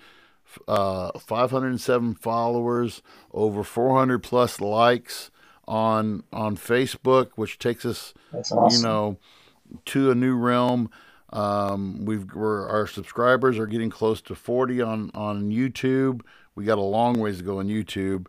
[0.68, 3.02] uh, 507 followers,
[3.34, 5.30] over 400 plus likes
[5.68, 8.68] on on Facebook, which takes us awesome.
[8.72, 9.18] you know,
[9.86, 10.90] to a new realm.
[11.34, 16.22] Um, we've we're, our subscribers are getting close to 40 on on YouTube.
[16.58, 18.26] We got a long ways to go on YouTube.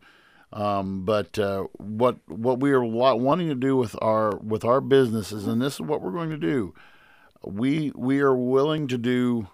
[0.53, 5.47] Um, but uh, what what we are wanting to do with our with our businesses,
[5.47, 6.75] and this is what we're going to do.
[7.43, 9.49] We we are willing to do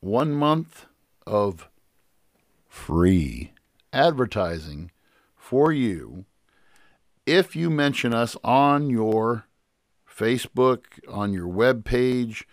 [0.00, 0.86] one month
[1.26, 1.68] of
[2.68, 3.52] free
[3.92, 4.90] advertising
[5.36, 6.24] for you
[7.24, 9.46] if you mention us on your
[10.12, 12.46] Facebook, on your web page,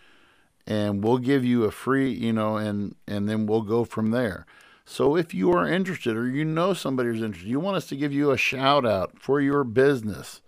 [0.64, 4.46] and we'll give you a free, you know, and and then we'll go from there.
[4.90, 7.96] So if you are interested or you know somebody who's interested, you want us to
[7.96, 10.40] give you a shout out for your business,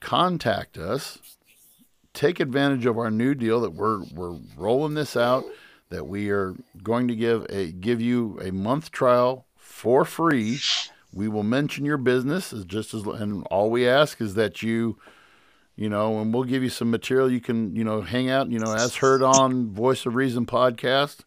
[0.00, 1.18] contact us.
[2.14, 5.44] Take advantage of our new deal that we're we're rolling this out
[5.90, 10.58] that we are going to give a give you a month trial for free.
[11.12, 14.98] We will mention your business as just as and all we ask is that you
[15.76, 18.58] you know, and we'll give you some material you can, you know, hang out, you
[18.58, 21.18] know, as heard on Voice of Reason podcast.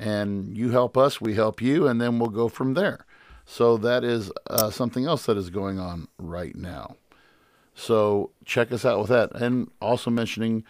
[0.00, 3.04] And you help us, we help you, and then we'll go from there.
[3.44, 6.96] So that is uh, something else that is going on right now.
[7.74, 9.34] So check us out with that.
[9.34, 10.64] And also mentioning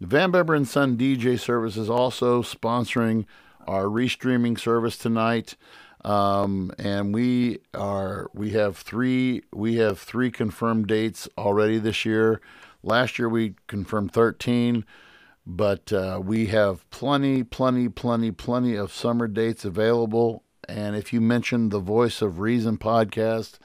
[0.00, 3.26] Van Beber and Son DJ Services is also sponsoring
[3.66, 5.56] our restreaming service tonight.
[6.04, 12.40] Um, and we are we have three we have three confirmed dates already this year.
[12.82, 14.86] Last year we confirmed 13,
[15.46, 20.44] but uh, we have plenty, plenty, plenty, plenty of summer dates available.
[20.68, 23.58] And if you mention the Voice of Reason podcast,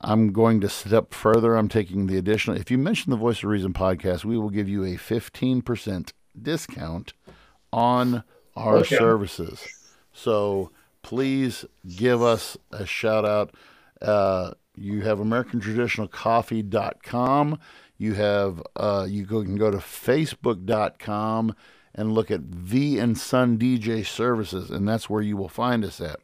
[0.00, 1.56] I'm going to step further.
[1.56, 2.56] I'm taking the additional.
[2.56, 7.12] If you mention the Voice of Reason podcast, we will give you a 15% discount
[7.72, 8.22] on
[8.54, 8.96] our Okay.
[8.96, 9.66] services.
[10.12, 10.70] So
[11.02, 11.64] please
[11.96, 13.52] give us a shout out.
[14.00, 17.58] Uh, you have AmericanTraditionalCoffee.com.
[17.98, 21.54] You have uh, you can go to Facebook.com
[21.94, 26.00] and look at V and Son DJ Services, and that's where you will find us
[26.00, 26.20] at.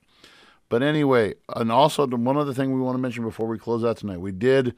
[0.69, 3.99] But anyway, and also one other thing we want to mention before we close out
[3.99, 4.75] tonight, we did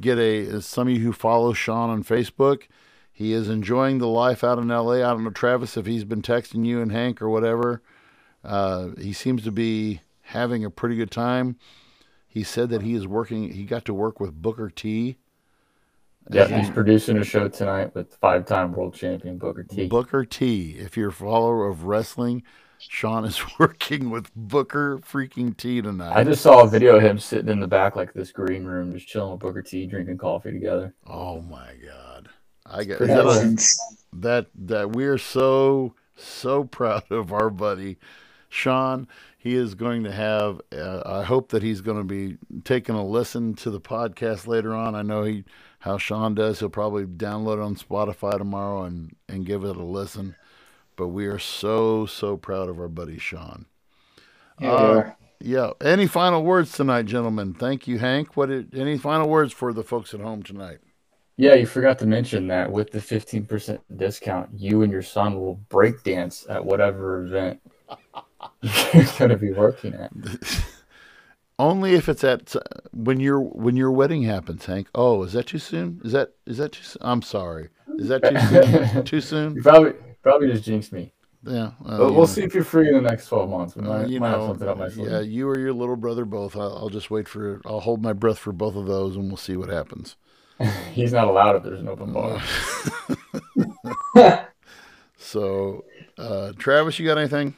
[0.00, 2.64] get a some of you who follow Sean on Facebook.
[3.12, 4.92] He is enjoying the life out in LA.
[4.92, 7.82] I don't know, Travis, if he's been texting you and Hank or whatever.
[8.44, 11.56] Uh, he seems to be having a pretty good time.
[12.26, 13.52] He said that he is working.
[13.52, 15.16] He got to work with Booker T.
[16.30, 16.58] Yeah, Yeah.
[16.60, 19.86] he's producing a show tonight with five-time world champion Booker T.
[19.86, 20.76] Booker T.
[20.78, 22.42] If you're a follower of wrestling,
[22.78, 26.14] Sean is working with Booker freaking T tonight.
[26.16, 28.92] I just saw a video of him sitting in the back like this green room,
[28.92, 30.94] just chilling with Booker T, drinking coffee together.
[31.06, 32.28] oh my God!
[32.66, 33.96] I get that, That's a, insane.
[34.12, 37.96] that that we're so so proud of our buddy
[38.48, 39.08] Sean.
[39.40, 40.60] He is going to have.
[40.72, 44.74] Uh, I hope that he's going to be taking a listen to the podcast later
[44.74, 44.94] on.
[44.94, 45.44] I know he
[45.80, 46.60] how Sean does.
[46.60, 50.34] He'll probably download it on Spotify tomorrow and and give it a listen.
[50.96, 53.66] But we are so so proud of our buddy Sean.
[54.60, 55.16] Yeah, Uh, are.
[55.40, 55.70] Yeah.
[55.80, 57.54] Any final words tonight, gentlemen?
[57.54, 58.36] Thank you, Hank.
[58.36, 58.48] What?
[58.48, 60.78] Did, any final words for the folks at home tonight?
[61.36, 65.54] Yeah, you forgot to mention that with the 15% discount, you and your son will
[65.68, 67.60] break dance at whatever event
[68.62, 70.10] you're going to be working at.
[71.58, 72.54] Only if it's at
[72.92, 74.88] when your when your wedding happens, Hank.
[74.94, 76.00] Oh, is that too soon?
[76.04, 77.02] Is that is that too soon?
[77.02, 77.68] I'm sorry.
[77.98, 79.04] Is that too soon?
[79.04, 79.62] too You soon?
[79.62, 79.92] probably
[80.22, 81.12] probably just jinxed me.
[81.44, 81.70] Yeah.
[81.80, 82.26] well, you we'll know.
[82.26, 83.76] see if you're free in the next 12 months.
[83.76, 85.10] We might, you might have something up my sleeve.
[85.10, 86.56] yeah, you or your little brother both.
[86.56, 87.60] I'll, I'll just wait for.
[87.64, 90.16] I'll hold my breath for both of those, and we'll see what happens.
[90.92, 92.42] He's not allowed if there's an open bar.
[95.20, 95.84] So,
[96.16, 97.54] uh, Travis, you got anything?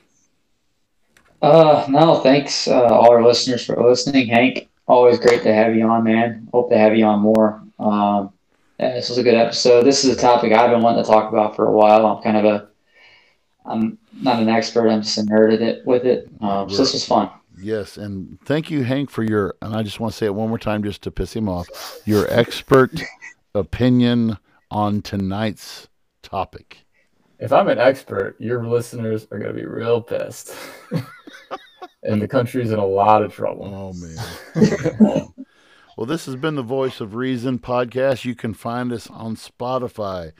[1.42, 4.28] Uh, no, thanks, uh, all our listeners for listening.
[4.28, 6.48] Hank, always great to have you on, man.
[6.52, 7.62] Hope to have you on more.
[7.78, 8.32] Um,
[8.78, 9.84] yeah, this was a good episode.
[9.84, 12.06] This is a topic I've been wanting to talk about for a while.
[12.06, 12.68] I'm kind of a,
[13.64, 14.88] I'm not an expert.
[14.88, 16.28] I'm just a nerd at it with it.
[16.40, 17.30] Um, so this was fun.
[17.58, 19.54] Yes, and thank you, Hank, for your.
[19.60, 21.68] And I just want to say it one more time, just to piss him off.
[22.06, 22.90] Your expert
[23.54, 24.38] opinion
[24.70, 25.88] on tonight's
[26.22, 26.84] topic.
[27.40, 30.54] If I'm an expert, your listeners are going to be real pissed.
[32.02, 33.64] and the country's in a lot of trouble.
[33.64, 35.32] Oh man.
[35.96, 38.26] well, this has been the Voice of Reason podcast.
[38.26, 40.32] You can find us on Spotify,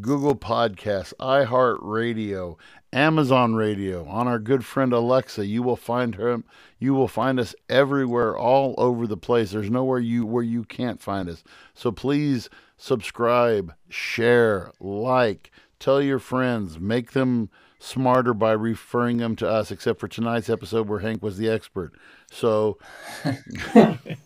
[0.00, 2.56] Google Podcasts, iHeartRadio,
[2.92, 5.46] Amazon Radio, on our good friend Alexa.
[5.46, 6.42] You will find her
[6.80, 9.50] you will find us everywhere all over the place.
[9.50, 11.42] There's nowhere you where you can't find us.
[11.74, 19.48] So please subscribe, share, like, tell your friends, make them smarter by referring them to
[19.48, 21.92] us, except for tonight's episode where Hank was the expert.
[22.30, 22.78] So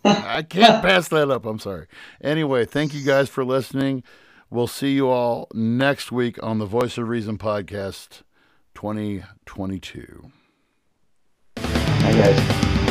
[0.04, 1.44] I can't pass that up.
[1.44, 1.86] I'm sorry.
[2.20, 4.02] Anyway, thank you guys for listening.
[4.50, 8.22] We'll see you all next week on the Voice of Reason podcast
[8.74, 10.30] 2022.
[11.58, 12.38] Hi, guys.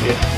[0.04, 0.31] Yeah.